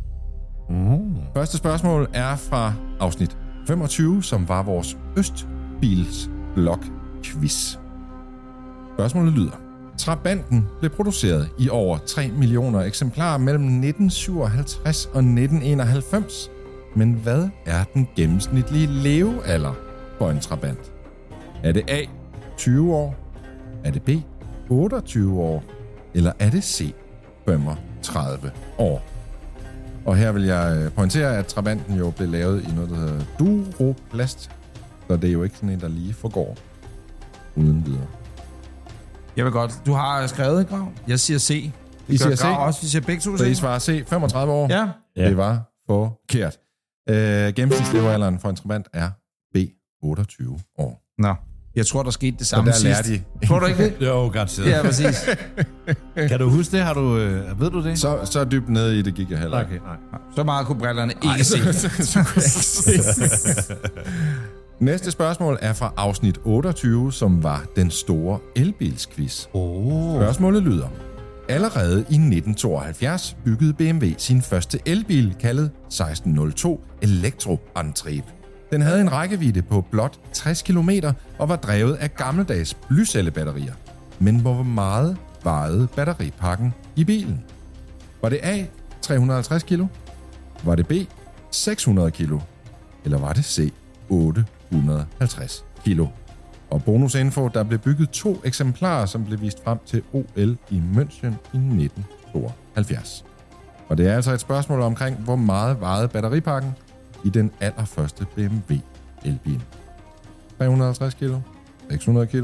[0.69, 1.15] Mm.
[1.35, 3.37] Første spørgsmål er fra afsnit
[3.67, 6.85] 25, som var vores Østbils blok
[7.23, 7.77] quiz.
[8.95, 9.61] Spørgsmålet lyder.
[9.97, 16.49] Trabanten blev produceret i over 3 millioner eksemplarer mellem 1957 og 1991.
[16.95, 19.73] Men hvad er den gennemsnitlige levealder
[20.17, 20.91] for en Trabant?
[21.63, 21.99] Er det A.
[22.57, 23.15] 20 år?
[23.83, 24.09] Er det B.
[24.69, 25.63] 28 år?
[26.13, 26.93] Eller er det C.
[27.45, 29.03] 35 år?
[30.05, 33.21] Og her vil jeg øh, pointere, at Trabanten jo blev lavet i noget, der hedder
[33.39, 34.51] Duroplast.
[35.09, 36.57] Så det er jo ikke sådan en, der lige forgår
[37.55, 38.07] uden videre.
[39.37, 39.81] Jeg vil godt.
[39.85, 40.87] Du har skrevet, ikke, Grav?
[41.07, 41.49] Jeg siger C.
[41.49, 41.71] I
[42.07, 42.41] Det gør siger C?
[42.41, 42.81] Grav også.
[42.81, 43.57] Vi siger begge to Så I C.
[43.57, 44.67] svarer C, 35 år.
[44.69, 44.87] Ja.
[45.17, 45.29] Ja.
[45.29, 46.57] Det var forkert.
[47.09, 49.09] Øh, gennemsnitslevealderen for en Trabant er
[49.53, 49.57] B,
[50.03, 51.03] 28 år.
[51.21, 51.35] Nå.
[51.75, 53.09] Jeg tror, der skete det samme der sidst.
[53.09, 53.21] I.
[53.47, 53.93] Tror du ikke det?
[54.01, 54.69] Jo, garanteret.
[54.69, 55.29] Ja, præcis.
[56.29, 56.85] Kan du huske det?
[56.85, 57.99] Har du, øh, ved du det?
[57.99, 59.75] Så, så dybt ned i det gik jeg heller ikke.
[59.75, 59.95] Okay, nej.
[60.35, 61.57] Så meget kunne brillerne ikke se.
[64.83, 69.45] Næste spørgsmål er fra afsnit 28, som var den store elbilsquiz.
[69.53, 70.21] Oh.
[70.21, 70.87] Spørgsmålet lyder.
[71.49, 78.23] Allerede i 1972 byggede BMW sin første elbil kaldet 1602 Elektroantrieb.
[78.71, 80.89] Den havde en rækkevidde på blot 60 km
[81.39, 83.73] og var drevet af gammeldags blycellebatterier.
[84.19, 87.43] Men hvor meget vejede batteripakken i bilen?
[88.21, 88.65] Var det A.
[89.01, 89.81] 350 kg?
[90.63, 90.91] Var det B.
[91.51, 92.31] 600 kg?
[93.05, 93.73] Eller var det C.
[94.09, 96.01] 850 kg?
[96.73, 101.33] Og bonusinfo, der blev bygget to eksemplarer, som blev vist frem til OL i München
[101.53, 103.25] i 1972.
[103.89, 106.71] Og det er altså et spørgsmål omkring, hvor meget vejede batteripakken
[107.25, 108.73] i den allerførste BMW
[109.25, 109.61] elbil.
[110.57, 111.31] 350 kg,
[111.89, 112.35] 600 kg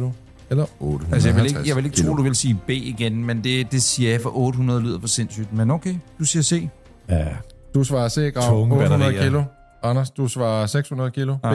[0.50, 2.10] eller 850 Altså, jeg vil ikke, jeg vil ikke kilo.
[2.10, 5.08] tro, du vil sige B igen, men det, det siger jeg, for 800 lyder for
[5.08, 5.54] sindssygt.
[5.54, 6.70] Men okay, du siger C.
[7.10, 7.28] Ja.
[7.74, 9.24] Du svarer C, Grav, Tunge 800 batterier.
[9.24, 9.44] kilo.
[9.84, 11.36] Anders, du svarer 600 kilo.
[11.36, 11.46] B.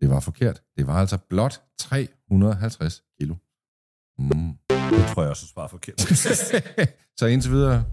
[0.00, 0.62] Det var forkert.
[0.76, 3.34] Det var altså blot 350 kilo.
[4.18, 4.52] Mm.
[4.68, 6.00] Det tror jeg også, svarer forkert.
[7.18, 7.84] Så indtil videre...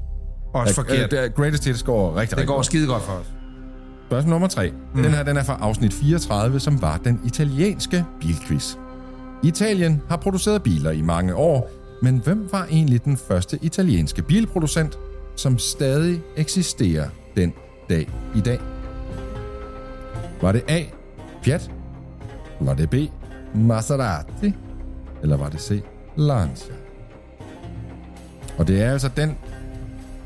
[0.54, 1.14] Også forkert.
[1.14, 2.66] Uh, greatest hits går rigtig, Det rigtig går godt.
[2.66, 3.26] skide godt for os.
[4.08, 4.70] Spørgsmål nummer 3.
[4.96, 5.04] Mm.
[5.04, 8.76] Den her den er fra afsnit 34, som var den italienske bilquiz.
[9.44, 11.70] Italien har produceret biler i mange år,
[12.02, 15.00] men hvem var egentlig den første italienske bilproducent,
[15.36, 17.54] som stadig eksisterer den
[17.90, 18.60] dag i dag?
[20.42, 20.84] Var det A.
[21.44, 21.72] Fiat?
[22.60, 22.96] Var det B.
[23.56, 24.54] Maserati?
[25.22, 25.82] Eller var det C.
[26.18, 26.74] Lancia?
[28.58, 29.38] Og det er altså den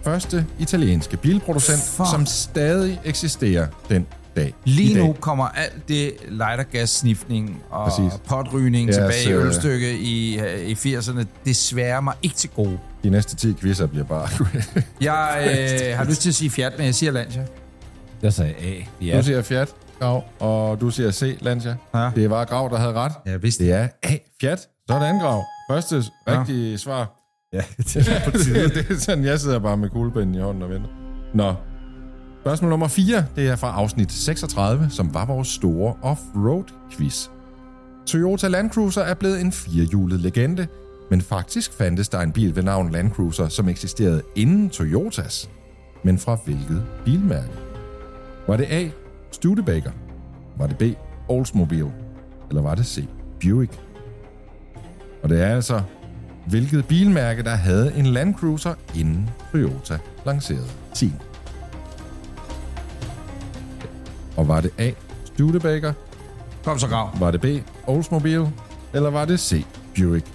[0.03, 2.09] første italienske bilproducent, Fuck.
[2.09, 4.05] som stadig eksisterer den
[4.36, 5.03] dag i Lige dag.
[5.07, 8.19] nu kommer alt det lightergas-sniffning og Præcis.
[8.28, 9.45] potrygning Yes, tilbage i øh.
[9.45, 12.80] ølstykke i, øh, i 80'erne desværre mig ikke til gode.
[13.03, 14.28] De næste 10 quizzer bliver bare...
[15.01, 15.38] Jeg
[15.91, 17.45] øh, har lyst til at sige Fiat, men jeg siger Lancia.
[18.21, 19.05] Jeg sagde A.
[19.05, 19.17] Ja.
[19.17, 19.69] Du siger Fiat,
[19.99, 21.75] Grav, og du siger C, Lancia.
[21.93, 22.11] Ja.
[22.15, 23.11] Det var Grav, der havde ret.
[23.25, 24.67] Jeg vidste Det er A, Fiat.
[24.89, 25.43] Sådan, Grav.
[25.71, 27.13] Første rigtige svar.
[27.53, 28.69] ja, det er på tide.
[28.75, 30.89] det er sådan, jeg sidder bare med kuglepinden i hånden og venter.
[31.33, 31.53] Nå.
[32.41, 37.27] Spørgsmål nummer 4, det er fra afsnit 36, som var vores store off-road-quiz.
[38.07, 40.67] Toyota Land Cruiser er blevet en firehjulet legende,
[41.09, 45.49] men faktisk fandtes der en bil ved navn Land Cruiser, som eksisterede inden Toyotas.
[46.03, 47.51] Men fra hvilket bilmærke?
[48.47, 48.89] Var det A.
[49.41, 49.91] Studebaker?
[50.57, 50.83] Var det B.
[51.29, 51.91] Oldsmobile?
[52.49, 53.07] Eller var det C.
[53.41, 53.79] Buick?
[55.23, 55.81] Og det er altså,
[56.47, 61.13] hvilket bilmærke, der havde en Land Cruiser, inden Toyota lancerede sin.
[64.38, 64.91] Og var det A.
[65.25, 65.93] Studebaker?
[66.63, 67.09] Kom så, Grav.
[67.19, 67.45] Var det B.
[67.88, 68.51] Oldsmobile?
[68.93, 69.65] Eller var det C.
[69.95, 70.25] Buick?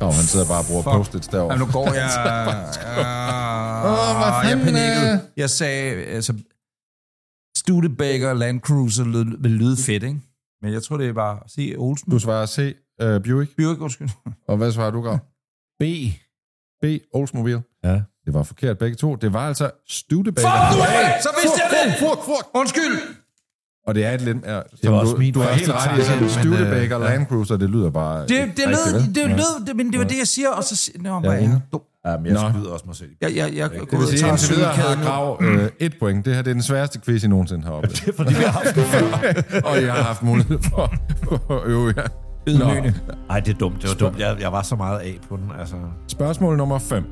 [0.00, 0.92] Og han sidder bare og bruger Fuck.
[0.96, 1.52] post-its derovre.
[1.52, 2.04] Ja, nu går jeg...
[3.86, 5.12] Åh, hvad jeg fanden, panikkede.
[5.12, 5.18] øh?
[5.36, 6.34] Jeg sagde, altså...
[7.62, 10.20] Studebaker Land Cruiser lød, vil lyde fedt, ikke?
[10.62, 11.38] Men jeg tror, det er bare...
[11.46, 12.10] Se, Olsen.
[12.10, 12.58] Du svarer C.
[13.02, 13.56] Uh, Buick.
[13.56, 14.08] Buick, undskyld.
[14.48, 15.18] Og hvad svarer du, Grav?
[15.80, 15.82] B.
[16.82, 16.84] B.
[17.14, 17.62] Oldsmobile.
[17.84, 18.00] Ja.
[18.24, 19.16] Det var forkert begge to.
[19.16, 20.48] Det var altså Studebaker.
[20.48, 21.22] Fuck, du af!
[21.22, 21.98] Så vidste jeg det!
[21.98, 22.44] Fuck, fuck.
[22.54, 22.96] Undskyld!
[23.86, 24.36] Og det er et lidt...
[24.46, 27.04] Ja, Det var også min du, du har helt ret i, sådan men, Studebaker øh,
[27.04, 28.20] Land Cruiser, det lyder bare...
[28.22, 29.26] Det, det, lød, det Ja.
[29.36, 30.76] lød, det, men det var det, jeg siger, og så...
[30.76, 31.80] si- Nå, hvor er jeg dum.
[32.06, 33.08] Ja, men jeg skyder også mig selv.
[33.20, 36.24] Jeg, jeg, jeg, Det vil sige, indtil videre har Grav øh, et point.
[36.24, 37.96] Det her det er den sværeste quiz, I nogensinde har oplevet.
[38.04, 39.60] Det er fordi, vi har haft den før.
[39.70, 42.06] og jeg har haft mulighed for, for at øve jer.
[42.48, 42.94] Ydmygende.
[43.30, 43.82] Ej, det er dumt.
[43.82, 44.18] Det var dumt.
[44.18, 45.50] Jeg, jeg var så meget af på den.
[45.60, 45.74] Altså.
[46.08, 47.04] Spørgsmål nummer 5.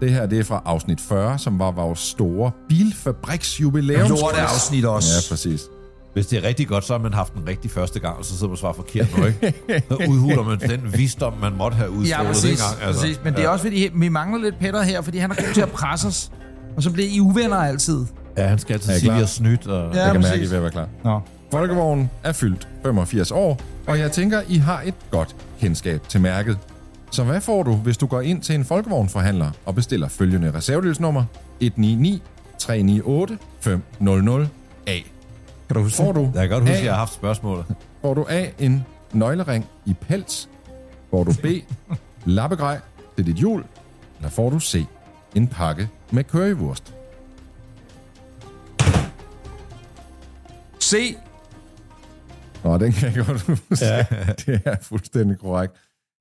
[0.00, 4.08] Det her det er fra afsnit 40, som var vores store bilfabriksjubilæum.
[4.08, 5.08] Lort af afsnit også.
[5.30, 5.62] Ja, præcis.
[6.12, 8.30] Hvis det er rigtig godt, så har man haft den rigtig første gang, og så
[8.32, 9.54] sidder man og svarer forkert nu, ikke?
[9.88, 12.86] Så udhuler man den visdom, man måtte have udstrålet Ja, præcis, dengang.
[12.86, 13.02] Altså.
[13.02, 13.20] præcis.
[13.24, 15.60] Men det er også fordi, vi mangler lidt Peter her, fordi han er god til
[15.60, 16.30] at presse os.
[16.76, 18.06] Og så bliver I uvenner altid.
[18.36, 19.66] Ja, han skal altid sige, at vi har snydt.
[19.66, 19.94] Og...
[19.94, 20.02] Ja.
[20.02, 20.46] Jeg kan mærke, præcis.
[20.46, 20.88] at I er at være klar.
[21.04, 21.20] Nå.
[21.50, 26.58] Folkevognen er fyldt 85 år, og jeg tænker, I har et godt kendskab til mærket.
[27.10, 31.24] Så hvad får du, hvis du går ind til en folkevognforhandler og bestiller følgende reservedelsnummer
[31.60, 32.22] 199
[32.58, 34.48] 398 500
[34.86, 34.96] A?
[35.72, 37.64] Kan du huske Får du, Jeg kan godt huske, A, at jeg har haft spørgsmålet.
[38.00, 40.48] får du A, en nøglering i pels?
[41.10, 41.46] Får du B,
[42.24, 42.80] lappegrej
[43.16, 43.64] til dit hjul?
[44.18, 44.86] Eller får du C,
[45.34, 46.94] en pakke med currywurst?
[50.78, 51.16] Se,
[52.64, 53.84] Nå, den kan jeg godt huske.
[53.84, 54.06] Ja.
[54.46, 55.72] Det er fuldstændig korrekt.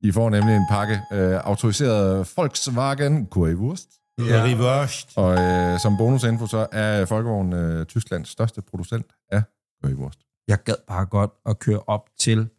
[0.01, 3.89] I får nemlig en pakke øh, autoriseret Volkswagen currywurst.
[4.19, 4.43] Ja.
[4.43, 5.07] Reversed.
[5.17, 9.41] Og øh, som bonusinfo, så er Folkevogn øh, Tysklands største producent af
[9.83, 10.19] currywurst.
[10.47, 12.49] jeg gad bare godt at køre op til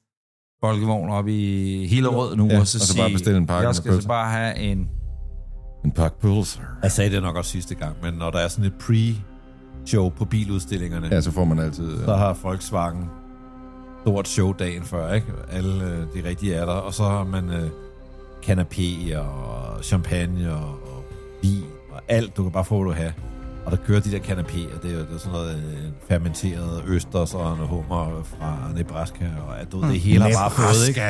[0.64, 3.46] Folkevogn op i hele rød nu, Ja, og så, og så sige, bare bestille en
[3.46, 4.90] pakke jeg skal så bare have en...
[5.84, 6.60] En pakke pølser.
[6.82, 10.24] Jeg sagde det nok også sidste gang, men når der er sådan et pre-show på
[10.24, 11.92] biludstillingerne, Ja, så får man altid...
[11.92, 13.04] Øh, så har Volkswagen
[14.02, 15.26] stort show dagen før, ikke?
[15.50, 17.70] Alle øh, de rigtige er der, og så har man øh,
[18.46, 20.78] kanapé og champagne og
[21.42, 22.36] vin og alt.
[22.36, 23.12] Du kan bare få, hvad du have.
[23.64, 24.82] Og der kører de der kanapéer.
[24.82, 29.24] Det er, det er sådan noget øh, fermenteret østers og en hummer fra Nebraska.
[29.48, 31.00] Og at du, det hele har bare fået, ikke?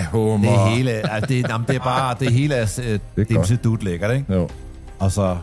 [0.42, 3.82] Det hele, altså det, jamen, det er bare, det hele er, øh, det er dut
[3.82, 4.34] lækkert, ikke?
[4.34, 4.48] Jo.
[4.98, 5.36] Og så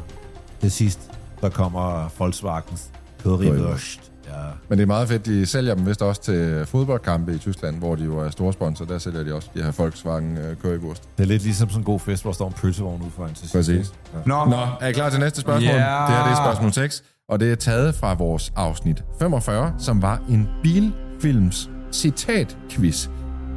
[0.61, 1.11] til sidst,
[1.41, 2.89] så kommer Volkswagens
[3.23, 4.08] kødrivørst.
[4.29, 4.43] Ja.
[4.69, 7.95] Men det er meget fedt, de sælger dem vist også til fodboldkampe i Tyskland, hvor
[7.95, 8.85] de jo er store sponsor.
[8.85, 11.03] Der sælger de også de her Volkswagen øh, currywurst.
[11.17, 13.29] Det er lidt ligesom sådan en god fest, hvor der står en pølsevogn ude foran
[13.29, 13.53] til sidst.
[13.53, 13.93] Præcis.
[14.25, 15.63] Nå, Nå, er I klar til næste spørgsmål?
[15.73, 15.77] Ja.
[15.77, 20.01] Det her det er spørgsmål 6, og det er taget fra vores afsnit 45, som
[20.01, 23.07] var en bilfilms citatquiz.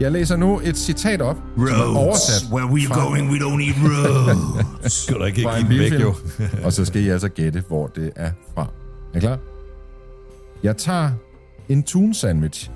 [0.00, 3.56] Jeg læser nu et citat op, som er oversat where we fra- going, we don't
[3.56, 4.92] need roads.
[5.02, 6.14] Skal du ikke give den væk, jo?
[6.64, 8.66] og så skal I altså gætte, hvor det er fra.
[9.14, 9.38] Er I klar?
[10.62, 11.10] Jeg tager
[11.68, 12.70] en tun sandwich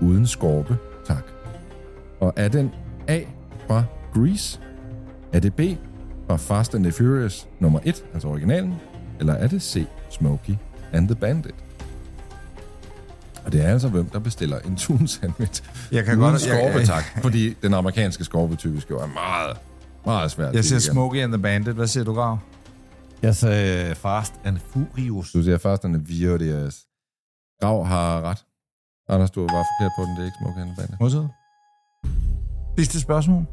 [0.00, 0.76] uden skorpe,
[1.06, 1.22] tak.
[2.20, 2.70] Og er den
[3.08, 3.20] A
[3.66, 3.84] fra
[4.14, 4.60] Grease?
[5.32, 5.60] Er det B
[6.26, 8.74] fra Fast and the Furious nummer 1, altså originalen?
[9.20, 10.54] Eller er det C, Smokey
[10.92, 11.54] and the Bandit?
[13.44, 15.62] Og det er altså, hvem der bestiller en tun sandwich
[15.92, 16.40] Jeg kan uden godt...
[16.40, 17.04] skorpe, jeg, tak.
[17.22, 19.56] Fordi den amerikanske skorpe typisk jo er meget,
[20.04, 20.54] meget svært.
[20.54, 20.80] jeg siger.
[20.80, 21.74] Smokey and the Bandit.
[21.74, 22.38] Hvad siger du, Grav?
[23.22, 25.32] Jeg sagde Fast and Furious.
[25.32, 26.87] Du siger Fast and the Furious.
[27.60, 28.38] Grav har ret.
[29.08, 30.10] Anders, du var forkert på den.
[30.16, 30.36] Det er ikke
[30.66, 31.00] the Bandit.
[31.00, 31.28] Modtaget.
[32.78, 33.44] Sidste spørgsmål.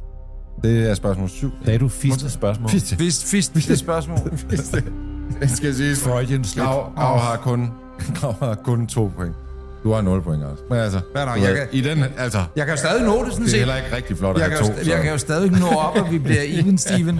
[0.63, 1.51] Det er spørgsmål 7.
[1.65, 2.69] Sagde du fiste spørgsmål?
[2.69, 2.95] Fiste.
[2.95, 4.17] Fist, fist, sidste spørgsmål.
[5.41, 6.03] Det skal siges.
[6.03, 6.65] Freudian slip.
[6.65, 7.71] Grav, Grav har kun,
[8.15, 9.35] Grav har kun to point.
[9.83, 10.59] Du har 0 point, Anders.
[10.69, 11.35] Men altså, Hvad er der?
[11.35, 13.51] du Jeg kan- i den, altså, Jeg kan jo stadig nå det, sådan det er
[13.51, 13.59] set.
[13.59, 14.81] heller ikke rigtig flot at Jeg have kan, to.
[14.81, 17.15] jo, jeg kan jo stadig nå op, og vi bliver even, Steven.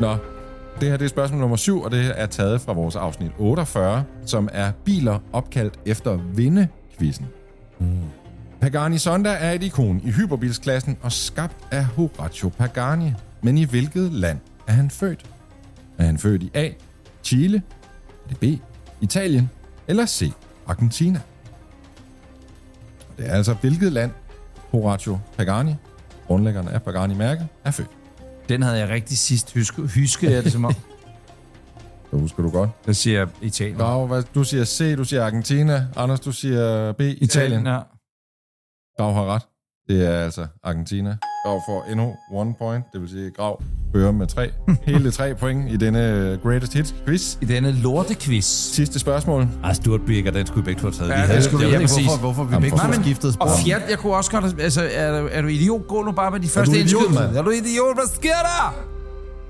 [0.00, 0.16] Nå,
[0.80, 4.04] det her det er spørgsmål nummer 7, og det er taget fra vores afsnit 48,
[4.26, 7.26] som er biler opkaldt efter vindekvisten.
[7.78, 7.98] Mm.
[8.60, 13.12] Pagani Sonda er et ikon i hyperbilsklassen og skabt af Horacio Pagani.
[13.42, 15.26] Men i hvilket land er han født?
[15.98, 16.68] Er han født i A.
[17.24, 17.62] Chile?
[18.24, 18.62] Er det B.
[19.00, 19.50] Italien?
[19.88, 20.32] Eller C.
[20.66, 21.20] Argentina?
[23.08, 24.10] Og det er altså hvilket land
[24.70, 25.74] Horacio Pagani,
[26.26, 27.90] grundlæggeren af Pagani-mærket, er født.
[28.52, 29.54] Den havde jeg rigtig sidst.
[29.54, 30.74] Huske, huske jeg det som om.
[32.10, 32.70] Det husker du godt.
[32.86, 33.76] Jeg siger Italien.
[33.76, 35.86] Grav, hvad, du siger C, du siger Argentina.
[35.96, 37.22] Anders, du siger B, Italien.
[37.22, 37.80] Italien, ja.
[38.98, 39.42] Grav har ret.
[39.88, 41.18] Det er altså Argentina.
[41.44, 43.62] Grav får endnu one point, det vil sige Grav
[43.94, 44.50] fører med tre.
[44.86, 47.36] Hele tre point i denne Greatest Hits quiz.
[47.40, 48.44] I denne lortequiz.
[48.44, 49.46] Sidste spørgsmål.
[49.64, 51.08] Ej, Stuart Bigger, den skulle vi begge to have taget.
[51.10, 52.84] Ja, vi det havde, skulle vi, jeg ved ikke, hvorfor, hvorfor vi Jamen, begge to
[52.86, 53.44] for- har skiftet spor.
[53.44, 54.44] Og fjert, jeg kunne også godt...
[54.44, 55.86] have- Altså, er, du- er du idiot?
[55.88, 57.26] Gå nu bare med de første du idiot, indskydelser.
[57.26, 57.36] mand?
[57.36, 57.96] Er du idiot?
[57.96, 58.74] Hvad sker der?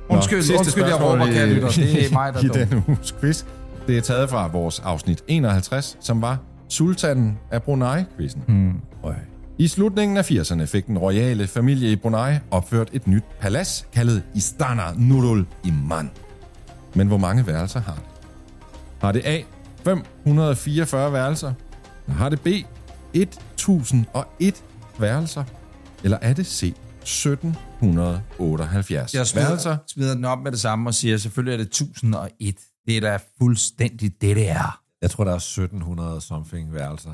[0.09, 1.69] Undskyld, Nå, sidste undskyld, jeg spørgsmål råber, i- kære lytter.
[1.69, 3.45] Det er mig, der I er denne uges quiz.
[3.87, 6.39] Det er taget fra vores afsnit 51, som var
[6.69, 8.43] Sultanen af Brunei-quizzen.
[8.47, 8.73] Hmm.
[9.59, 14.23] I slutningen af 80'erne fik den royale familie i Brunei opført et nyt palads, kaldet
[14.35, 16.11] Istana Nurul Iman.
[16.95, 18.03] Men hvor mange værelser har det?
[19.01, 19.41] Har det A.
[19.85, 21.53] 544 værelser?
[22.07, 22.47] Eller har det B.
[23.15, 24.65] 1001
[24.99, 25.45] værelser?
[26.05, 26.75] Eller er det C.
[27.03, 29.59] 1778 Jeg værelser?
[29.59, 32.55] smider, smider den op med det samme og siger, selvfølgelig er det 1001.
[32.87, 34.81] Det er da fuldstændig det, det er.
[35.03, 37.11] Jeg tror, der er 1700 something værelser.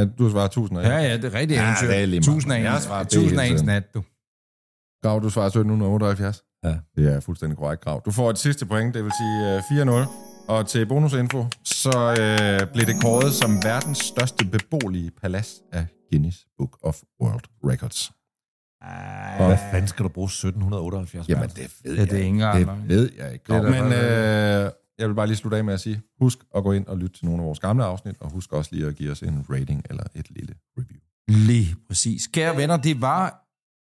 [0.00, 0.84] Ja, du svarer 1001.
[0.88, 1.86] Ja, ja, det er rigtigt Ja, eventyr.
[1.86, 2.36] det er lige meget.
[2.36, 4.02] 1000 af Jeg en, svarer B 1000 af ens nat, du.
[5.02, 6.42] Grav, du svarer 1778.
[6.64, 6.74] Ja.
[6.96, 8.02] Det er fuldstændig korrekt, Grav.
[8.04, 9.56] Du får et sidste point, det vil sige
[9.88, 10.08] øh, 4-0.
[10.48, 16.38] Og til bonusinfo, så øh, blev det kåret som verdens største beboelige palads af Guinness
[16.58, 18.10] Book of World Records.
[19.46, 22.68] Hvad fanden skal du bruge 1778 Jamen, det ved Ja, det er ikke.
[22.68, 23.52] Det ved jeg ikke.
[23.52, 24.70] Det Men øh,
[25.00, 27.16] jeg vil bare lige slutte af med at sige, husk at gå ind og lytte
[27.18, 29.82] til nogle af vores gamle afsnit, og husk også lige at give os en rating
[29.90, 31.00] eller et lille review.
[31.28, 32.26] Lige præcis.
[32.26, 33.46] Kære venner, det var...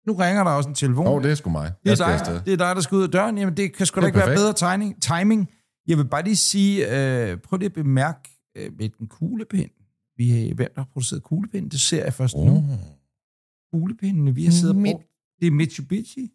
[0.07, 1.07] Nu ringer der også en telefon.
[1.07, 1.73] Åh, oh, det er sgu mig.
[1.85, 3.39] Det Jeg er, dig, det er dig, der skal ud af døren.
[3.39, 4.59] Jamen, det kan sgu Det da ikke være perfekt.
[4.61, 5.03] bedre timing.
[5.03, 5.51] timing.
[5.89, 9.71] Jeg vil bare lige sige, øh, prøv lige at bemærke øh, med den kuglepind.
[10.17, 11.71] Vi har hvem der har produceret kuglepind.
[11.71, 12.47] Det ser jeg først oh.
[12.47, 12.65] nu.
[13.73, 15.07] Kuglepindene, vi har siddet og brugt.
[15.41, 16.31] Det er Mitsubishi.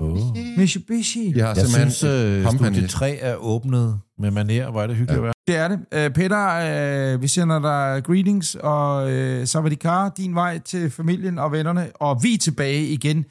[0.00, 0.18] Oh.
[0.58, 1.32] Mitsubishi.
[1.34, 4.70] Vi har Jeg simpelthen synes, studie 3 er åbnet med maner.
[4.70, 5.16] Hvor er det hyggeligt Ja.
[5.18, 5.32] at være.
[5.46, 6.04] Det er det.
[6.06, 11.52] Øh, Peter, øh, vi sender dig greetings, og øh, Savadikar, din vej til familien og
[11.52, 11.90] vennerne.
[11.94, 13.24] Og vi er tilbage igen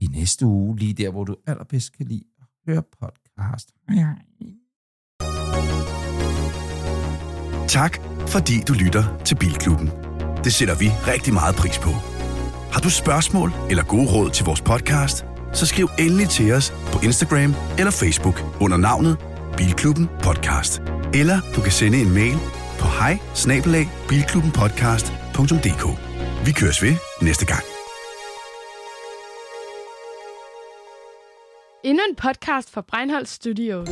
[0.00, 3.68] i næste uge, lige der, hvor du allerbedst kan lide at høre podcast.
[3.90, 4.04] Hej.
[7.68, 7.98] Tak,
[8.28, 9.90] fordi du lytter til Bilklubben.
[10.44, 11.90] Det sætter vi rigtig meget pris på.
[12.72, 17.00] Har du spørgsmål eller gode råd til vores podcast, så skriv endelig til os på
[17.02, 19.16] Instagram eller Facebook under navnet
[19.56, 20.82] Bilklubben Podcast.
[21.14, 22.38] Eller du kan sende en mail
[22.78, 23.18] på hej
[26.44, 27.64] Vi køres ved næste gang.
[31.84, 33.88] Endnu en podcast fra Breinholt Studios.